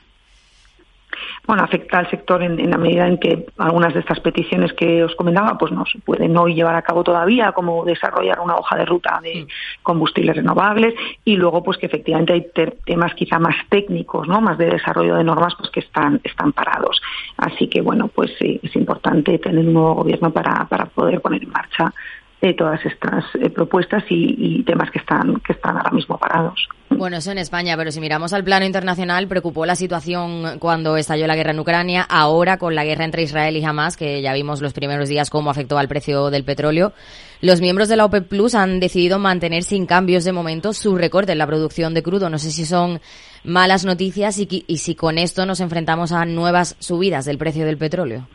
Bueno, 1.46 1.62
afecta 1.62 1.98
al 1.98 2.10
sector 2.10 2.42
en, 2.42 2.70
la 2.70 2.76
medida 2.76 3.06
en 3.06 3.18
que 3.18 3.46
algunas 3.58 3.94
de 3.94 4.00
estas 4.00 4.20
peticiones 4.20 4.72
que 4.72 5.04
os 5.04 5.14
comentaba 5.14 5.56
pues 5.56 5.72
no 5.72 5.84
se 5.86 5.98
pueden 6.00 6.36
hoy 6.36 6.54
llevar 6.54 6.74
a 6.74 6.82
cabo 6.82 7.04
todavía, 7.04 7.52
como 7.52 7.84
desarrollar 7.84 8.40
una 8.40 8.56
hoja 8.56 8.76
de 8.76 8.84
ruta 8.84 9.20
de 9.22 9.42
mm. 9.42 9.82
combustibles 9.82 10.36
renovables 10.36 10.94
y 11.24 11.36
luego 11.36 11.62
pues 11.62 11.78
que 11.78 11.86
efectivamente 11.86 12.32
hay 12.32 12.46
temas 12.84 13.14
quizá 13.14 13.38
más 13.38 13.56
técnicos, 13.68 14.26
¿no? 14.26 14.40
más 14.40 14.58
de 14.58 14.66
desarrollo 14.66 15.16
de 15.16 15.24
normas 15.24 15.54
pues 15.56 15.70
que 15.70 15.80
están, 15.80 16.20
están 16.24 16.52
parados. 16.52 17.00
Así 17.36 17.68
que 17.68 17.80
bueno, 17.80 18.08
pues 18.08 18.32
sí, 18.38 18.58
es 18.62 18.75
importante 18.75 19.38
tener 19.38 19.66
un 19.66 19.75
nuevo 19.75 19.94
gobierno 19.94 20.30
para, 20.32 20.64
para 20.66 20.86
poder 20.86 21.21
poner 21.21 21.42
en 21.42 21.50
marcha 21.50 21.92
de 22.40 22.54
todas 22.54 22.84
estas 22.84 23.25
eh, 23.40 23.50
propuestas 23.50 24.04
y, 24.10 24.62
temas 24.64 24.90
que 24.90 24.99
están, 24.99 25.40
que 25.40 25.52
están 25.52 25.76
ahora 25.76 25.90
mismo 25.90 26.18
parados. 26.18 26.68
Bueno, 26.90 27.16
eso 27.16 27.32
en 27.32 27.38
España, 27.38 27.76
pero 27.76 27.90
si 27.90 28.00
miramos 28.00 28.32
al 28.32 28.44
plano 28.44 28.64
internacional, 28.64 29.26
preocupó 29.26 29.66
la 29.66 29.75
situación 29.75 30.58
cuando 30.58 30.96
estalló 30.96 31.26
la 31.26 31.34
guerra 31.34 31.50
en 31.50 31.60
Ucrania, 31.60 32.02
ahora 32.02 32.58
con 32.58 32.75
la 32.75 32.84
guerra 32.84 33.04
entre 33.04 33.22
Israel 33.22 33.56
y 33.56 33.64
Hamas, 33.64 33.96
que 33.96 34.22
ya 34.22 34.32
vimos 34.32 34.62
los 34.62 34.72
primeros 34.72 35.08
días 35.08 35.28
cómo 35.28 35.50
afectó 35.50 35.78
al 35.78 35.88
precio 35.88 36.30
del 36.30 36.44
petróleo. 36.44 36.92
Los 37.40 37.60
miembros 37.60 37.88
de 37.88 37.96
la 37.96 38.04
OPEP 38.04 38.28
Plus 38.28 38.54
han 38.54 38.80
decidido 38.80 39.18
mantener 39.18 39.62
sin 39.62 39.86
cambios 39.86 40.25
de 40.25 40.32
momento 40.32 40.72
su 40.72 40.96
recorte 40.96 41.32
en 41.32 41.38
la 41.38 41.46
producción 41.46 41.92
de 41.92 42.02
crudo. 42.02 42.30
No 42.30 42.38
sé 42.38 42.50
si 42.50 42.64
son 42.64 43.00
malas 43.44 43.84
noticias 43.84 44.38
y, 44.38 44.64
y 44.66 44.76
si 44.78 44.94
con 44.94 45.18
esto 45.18 45.44
nos 45.44 45.60
enfrentamos 45.60 46.12
a 46.12 46.25
nuevas 46.25 46.76
subidas 46.78 47.25
del 47.25 47.38
precio 47.38 47.66
del 47.66 47.78
petróleo. 47.78 48.26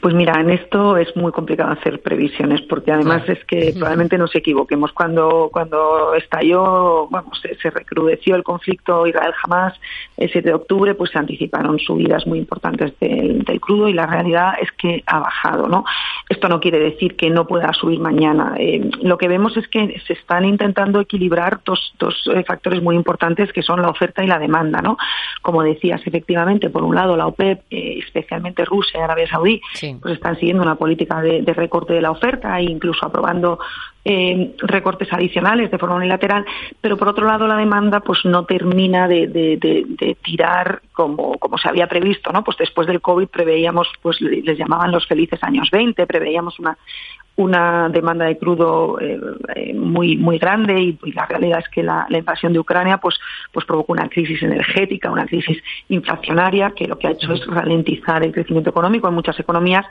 Pues 0.00 0.14
mira, 0.14 0.40
en 0.40 0.50
esto 0.50 0.96
es 0.96 1.14
muy 1.16 1.32
complicado 1.32 1.72
hacer 1.72 2.00
previsiones 2.00 2.62
porque 2.62 2.92
además 2.92 3.28
es 3.28 3.44
que 3.46 3.72
probablemente 3.72 4.16
nos 4.16 4.32
equivoquemos. 4.32 4.92
Cuando, 4.92 5.50
cuando 5.52 6.14
estalló, 6.14 7.08
bueno, 7.08 7.30
se, 7.42 7.70
recrudeció 7.70 8.36
el 8.36 8.44
conflicto 8.44 9.08
Israel-Hamas 9.08 9.74
el 10.16 10.30
7 10.30 10.48
de 10.48 10.54
octubre, 10.54 10.94
pues 10.94 11.10
se 11.10 11.18
anticiparon 11.18 11.80
subidas 11.80 12.28
muy 12.28 12.38
importantes 12.38 12.92
del, 13.00 13.44
crudo 13.60 13.88
y 13.88 13.92
la 13.92 14.06
realidad 14.06 14.52
es 14.62 14.70
que 14.72 15.02
ha 15.06 15.18
bajado, 15.18 15.66
¿no? 15.66 15.84
Esto 16.28 16.48
no 16.48 16.60
quiere 16.60 16.78
decir 16.78 17.16
que 17.16 17.28
no 17.28 17.48
pueda 17.48 17.72
subir 17.72 17.98
mañana. 17.98 18.54
Eh, 18.56 18.88
lo 19.02 19.18
que 19.18 19.26
vemos 19.26 19.56
es 19.56 19.66
que 19.66 20.00
se 20.06 20.12
están 20.12 20.44
intentando 20.44 21.00
equilibrar 21.00 21.60
dos, 21.64 21.92
dos 21.98 22.30
eh, 22.32 22.44
factores 22.44 22.80
muy 22.80 22.94
importantes 22.94 23.52
que 23.52 23.62
son 23.62 23.82
la 23.82 23.88
oferta 23.88 24.22
y 24.22 24.28
la 24.28 24.38
demanda, 24.38 24.80
¿no? 24.80 24.96
Como 25.42 25.64
decías, 25.64 26.00
efectivamente, 26.06 26.70
por 26.70 26.84
un 26.84 26.94
lado 26.94 27.16
la 27.16 27.26
OPEP, 27.26 27.62
eh, 27.70 27.98
especialmente 27.98 28.64
Rusia 28.64 29.00
y 29.00 29.02
Arabia 29.02 29.28
Saudí, 29.28 29.60
pues 30.00 30.14
están 30.14 30.36
siguiendo 30.36 30.62
una 30.62 30.76
política 30.76 31.20
de, 31.20 31.42
recorte 31.54 31.92
de 31.94 32.02
la 32.02 32.10
oferta 32.10 32.58
e 32.58 32.64
incluso 32.64 33.06
aprobando 33.06 33.58
eh, 34.04 34.54
recortes 34.58 35.12
adicionales 35.12 35.70
de 35.70 35.78
forma 35.78 35.96
unilateral, 35.96 36.44
pero 36.80 36.96
por 36.96 37.08
otro 37.08 37.26
lado 37.26 37.46
la 37.46 37.56
demanda 37.56 38.00
pues 38.00 38.24
no 38.24 38.44
termina 38.44 39.06
de, 39.08 40.16
tirar 40.22 40.82
como, 40.92 41.38
como 41.38 41.58
se 41.58 41.68
había 41.68 41.86
previsto, 41.86 42.32
¿no? 42.32 42.42
Pues 42.44 42.56
después 42.56 42.86
del 42.86 43.00
COVID 43.00 43.28
preveíamos, 43.28 43.88
pues 44.02 44.20
les 44.20 44.58
llamaban 44.58 44.92
los 44.92 45.06
felices 45.06 45.42
años 45.42 45.70
20, 45.70 46.06
preveíamos 46.06 46.58
una, 46.58 46.76
una 47.38 47.88
demanda 47.88 48.24
de 48.24 48.36
crudo 48.36 49.00
eh, 49.00 49.18
eh, 49.54 49.72
muy 49.72 50.16
muy 50.16 50.38
grande 50.38 50.80
y, 50.80 51.12
la 51.12 51.24
realidad 51.24 51.60
es 51.60 51.68
que 51.68 51.84
la, 51.84 52.06
invasión 52.10 52.52
de 52.52 52.58
Ucrania 52.58 52.98
pues 52.98 53.14
pues 53.52 53.64
provocó 53.64 53.92
una 53.92 54.08
crisis 54.08 54.42
energética, 54.42 55.10
una 55.10 55.24
crisis 55.24 55.56
inflacionaria 55.88 56.72
que 56.72 56.88
lo 56.88 56.98
que 56.98 57.06
ha 57.06 57.12
hecho 57.12 57.32
es 57.32 57.46
ralentizar 57.46 58.24
el 58.24 58.32
crecimiento 58.32 58.70
económico 58.70 59.06
en 59.06 59.14
muchas 59.14 59.38
economías 59.38 59.86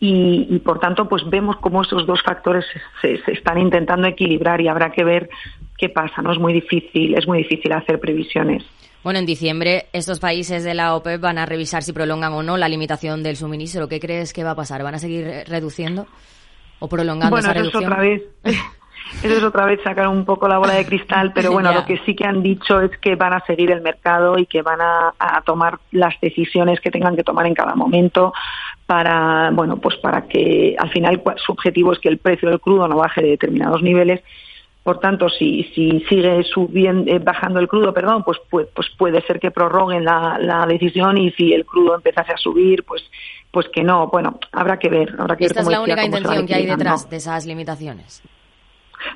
y, 0.00 0.58
por 0.64 0.80
tanto 0.80 1.06
pues 1.06 1.22
vemos 1.28 1.56
cómo 1.56 1.82
esos 1.82 2.06
dos 2.06 2.22
factores 2.22 2.64
se, 3.02 3.18
se, 3.18 3.32
están 3.32 3.58
intentando 3.58 4.06
equilibrar 4.08 4.62
y 4.62 4.68
habrá 4.68 4.90
que 4.90 5.04
ver 5.04 5.28
qué 5.76 5.90
pasa, 5.90 6.22
no 6.22 6.32
es 6.32 6.38
muy 6.38 6.54
difícil 6.54 7.14
es 7.14 7.26
muy 7.28 7.38
difícil 7.38 7.72
hacer 7.72 8.00
previsiones. 8.00 8.64
Bueno, 9.04 9.18
en 9.18 9.26
diciembre 9.26 9.86
estos 9.92 10.18
países 10.18 10.64
de 10.64 10.72
la 10.72 10.94
OPEP 10.94 11.20
van 11.20 11.36
a 11.36 11.44
revisar 11.44 11.82
si 11.82 11.92
prolongan 11.92 12.32
o 12.32 12.42
no 12.42 12.56
la 12.56 12.68
limitación 12.68 13.22
del 13.22 13.36
suministro. 13.36 13.86
¿Qué 13.86 14.00
crees 14.00 14.32
que 14.32 14.44
va 14.44 14.52
a 14.52 14.56
pasar? 14.56 14.82
¿Van 14.82 14.94
a 14.94 14.98
seguir 14.98 15.44
reduciendo? 15.46 16.06
O 16.78 16.88
prolongando 16.88 17.30
bueno, 17.30 17.50
esa 17.50 17.60
eso 17.60 17.78
Es 17.78 17.84
otra 17.84 18.00
vez. 18.00 18.22
Eso 19.22 19.36
es 19.36 19.42
otra 19.44 19.64
vez 19.64 19.80
sacar 19.82 20.08
un 20.08 20.24
poco 20.24 20.48
la 20.48 20.58
bola 20.58 20.74
de 20.74 20.84
cristal, 20.84 21.32
pero 21.32 21.52
bueno, 21.52 21.72
lo 21.72 21.84
que 21.86 21.98
sí 22.04 22.14
que 22.14 22.26
han 22.26 22.42
dicho 22.42 22.80
es 22.80 22.90
que 22.98 23.14
van 23.14 23.32
a 23.32 23.40
seguir 23.46 23.70
el 23.70 23.80
mercado 23.80 24.36
y 24.36 24.46
que 24.46 24.62
van 24.62 24.80
a, 24.80 25.42
tomar 25.44 25.78
las 25.92 26.18
decisiones 26.20 26.80
que 26.80 26.90
tengan 26.90 27.14
que 27.14 27.22
tomar 27.22 27.46
en 27.46 27.54
cada 27.54 27.74
momento 27.76 28.32
para, 28.84 29.50
bueno, 29.52 29.78
pues 29.78 29.96
para 29.96 30.22
que 30.22 30.74
al 30.78 30.90
final 30.90 31.22
su 31.36 31.52
objetivo 31.52 31.92
es 31.92 32.00
que 32.00 32.08
el 32.08 32.18
precio 32.18 32.50
del 32.50 32.60
crudo 32.60 32.88
no 32.88 32.96
baje 32.96 33.22
de 33.22 33.30
determinados 33.30 33.82
niveles. 33.82 34.22
Por 34.86 35.00
tanto, 35.00 35.28
si, 35.28 35.64
si 35.74 35.98
sigue 36.08 36.44
subiendo, 36.44 37.10
eh, 37.10 37.18
bajando 37.18 37.58
el 37.58 37.66
crudo, 37.66 37.92
perdón, 37.92 38.22
pues, 38.22 38.38
pues, 38.48 38.68
pues, 38.72 38.88
puede 38.96 39.20
ser 39.22 39.40
que 39.40 39.50
prorroguen 39.50 40.04
la, 40.04 40.38
la 40.38 40.64
decisión 40.64 41.18
y 41.18 41.32
si 41.32 41.52
el 41.52 41.66
crudo 41.66 41.96
empezase 41.96 42.32
a 42.32 42.36
subir, 42.36 42.84
pues 42.84 43.02
pues 43.50 43.68
que 43.70 43.82
no. 43.82 44.06
Bueno, 44.06 44.38
habrá 44.52 44.78
que 44.78 44.88
ver. 44.88 45.12
Habrá 45.18 45.34
que 45.34 45.46
¿Esta 45.46 45.60
ver 45.60 45.64
es 45.64 45.72
la 45.72 45.80
única 45.80 46.04
intención 46.04 46.46
que 46.46 46.54
hay 46.54 46.66
detrás 46.66 47.10
de 47.10 47.16
esas 47.16 47.46
limitaciones? 47.46 48.22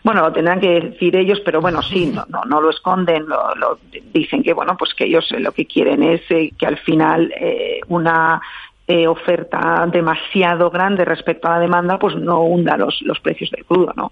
Bueno, 0.03 0.23
lo 0.23 0.33
tendrán 0.33 0.59
que 0.59 0.81
decir 0.81 1.15
ellos, 1.15 1.41
pero 1.45 1.61
bueno, 1.61 1.83
sí, 1.83 2.07
no, 2.07 2.25
no, 2.29 2.43
no 2.47 2.61
lo 2.61 2.71
esconden, 2.71 3.27
lo, 3.29 3.79
dicen 4.13 4.43
que 4.43 4.53
bueno, 4.53 4.77
pues 4.77 4.93
que 4.95 5.05
ellos 5.05 5.31
lo 5.39 5.53
que 5.53 5.67
quieren 5.67 6.03
es 6.03 6.23
eh, 6.31 6.51
que 6.59 6.67
al 6.67 6.79
final 6.79 7.33
eh, 7.41 7.81
una 7.87 8.43
eh, 8.89 9.07
oferta 9.07 9.87
demasiado 9.93 10.69
grande 10.69 11.05
respecto 11.05 11.47
a 11.47 11.53
la 11.53 11.61
demanda, 11.61 11.97
pues 11.97 12.17
no 12.17 12.41
hunda 12.41 12.77
los, 12.77 13.01
los 13.03 13.21
precios 13.21 13.53
del 13.53 13.65
crudo, 13.65 13.93
¿no? 13.95 14.11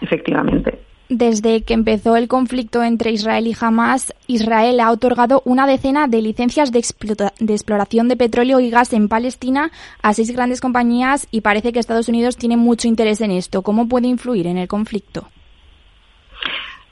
Efectivamente. 0.00 0.78
Desde 1.10 1.64
que 1.64 1.74
empezó 1.74 2.14
el 2.14 2.28
conflicto 2.28 2.84
entre 2.84 3.10
Israel 3.10 3.48
y 3.48 3.56
Hamas, 3.60 4.14
Israel 4.28 4.78
ha 4.78 4.92
otorgado 4.92 5.42
una 5.44 5.66
decena 5.66 6.06
de 6.06 6.22
licencias 6.22 6.70
de, 6.70 6.78
exploración 6.78 8.06
de 8.06 8.16
petróleo 8.16 8.60
y 8.60 8.70
gas 8.70 8.92
en 8.92 9.08
Palestina 9.08 9.72
a 10.02 10.14
seis 10.14 10.30
grandes 10.30 10.60
compañías 10.60 11.26
y 11.32 11.40
parece 11.40 11.72
que 11.72 11.80
Estados 11.80 12.08
Unidos 12.08 12.36
tiene 12.36 12.56
mucho 12.56 12.86
interés 12.86 13.20
en 13.22 13.32
esto. 13.32 13.62
¿Cómo 13.62 13.88
puede 13.88 14.06
influir 14.06 14.46
en 14.46 14.56
el 14.56 14.68
conflicto? 14.68 15.26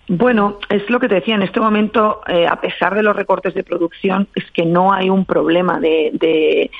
Bueno, 0.08 0.58
es 0.68 0.90
lo 0.90 0.98
que 0.98 1.08
te 1.08 1.16
decía, 1.16 1.36
en 1.36 1.42
este 1.42 1.60
momento, 1.60 2.22
eh, 2.26 2.44
a 2.44 2.60
pesar 2.60 2.96
de 2.96 3.04
los 3.04 3.14
recortes 3.14 3.54
de 3.54 3.62
producción, 3.62 4.26
es 4.34 4.50
que 4.50 4.64
no 4.64 4.92
hay 4.92 5.10
un 5.10 5.26
problema 5.26 5.78
de, 5.78 6.10
de, 6.14 6.72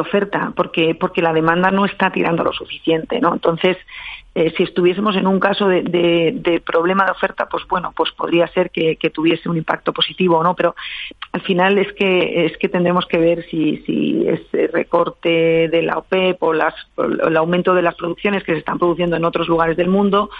oferta, 0.00 0.52
porque, 0.54 0.94
porque 0.94 1.22
la 1.22 1.32
demanda 1.32 1.70
no 1.70 1.84
está 1.84 2.10
tirando 2.10 2.44
lo 2.44 2.52
suficiente, 2.52 3.20
¿no? 3.20 3.32
Entonces, 3.32 3.76
eh, 4.32 4.52
si 4.56 4.62
estuviésemos 4.62 5.16
en 5.16 5.26
un 5.26 5.40
caso 5.40 5.66
de, 5.66 6.62
problema 6.64 7.04
de 7.04 7.10
oferta, 7.10 7.48
pues 7.48 7.66
bueno, 7.68 7.92
pues 7.96 8.12
podría 8.12 8.46
ser 8.48 8.70
que, 8.70 8.96
tuviese 9.12 9.48
un 9.48 9.56
impacto 9.56 9.92
positivo 9.92 10.38
o 10.38 10.42
no, 10.44 10.54
pero 10.54 10.76
al 11.32 11.40
final 11.40 11.78
es 11.78 11.92
que 11.94 12.46
es 12.46 12.56
que 12.58 12.68
tendremos 12.68 13.06
que 13.06 13.18
ver 13.18 13.44
si, 13.50 13.78
si 13.78 14.24
ese 14.28 14.68
recorte 14.68 15.68
de 15.68 15.82
la 15.82 15.98
OPEP 15.98 16.40
o, 16.42 16.52
las, 16.52 16.74
el 16.96 17.36
aumento 17.36 17.74
de 17.74 17.82
las 17.82 17.96
producciones 17.96 18.44
que 18.44 18.52
se 18.52 18.58
están 18.58 18.78
produciendo 18.78 19.16
en 19.16 19.24
otros 19.24 19.48
lugares 19.48 19.76
del 19.76 19.88
mundo, 19.88 20.30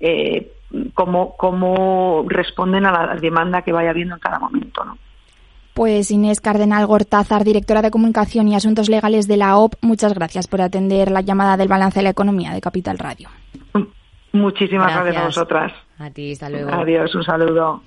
eh, 0.00 0.50
cómo, 0.94 1.36
cómo 1.36 2.24
responden 2.28 2.84
a 2.84 2.92
la 2.92 3.14
demanda 3.14 3.62
que 3.62 3.72
vaya 3.72 3.90
habiendo 3.90 4.14
en 4.14 4.20
cada 4.20 4.40
momento, 4.40 4.84
¿no? 4.84 4.98
Pues 5.76 6.10
Inés 6.10 6.40
Cardenal 6.40 6.86
Gortázar, 6.86 7.44
directora 7.44 7.82
de 7.82 7.90
Comunicación 7.90 8.48
y 8.48 8.54
Asuntos 8.54 8.88
Legales 8.88 9.28
de 9.28 9.36
la 9.36 9.58
OP, 9.58 9.74
muchas 9.82 10.14
gracias 10.14 10.46
por 10.46 10.62
atender 10.62 11.10
la 11.10 11.20
llamada 11.20 11.58
del 11.58 11.68
balance 11.68 11.98
de 11.98 12.04
la 12.04 12.08
economía 12.08 12.54
de 12.54 12.62
Capital 12.62 12.96
Radio. 12.96 13.28
Muchísimas 14.32 14.90
gracias, 14.90 15.16
a 15.22 15.26
vosotras. 15.26 15.72
A 15.98 16.08
ti, 16.08 16.32
hasta 16.32 16.48
luego. 16.48 16.70
Adiós, 16.72 17.14
un 17.14 17.22
saludo. 17.24 17.82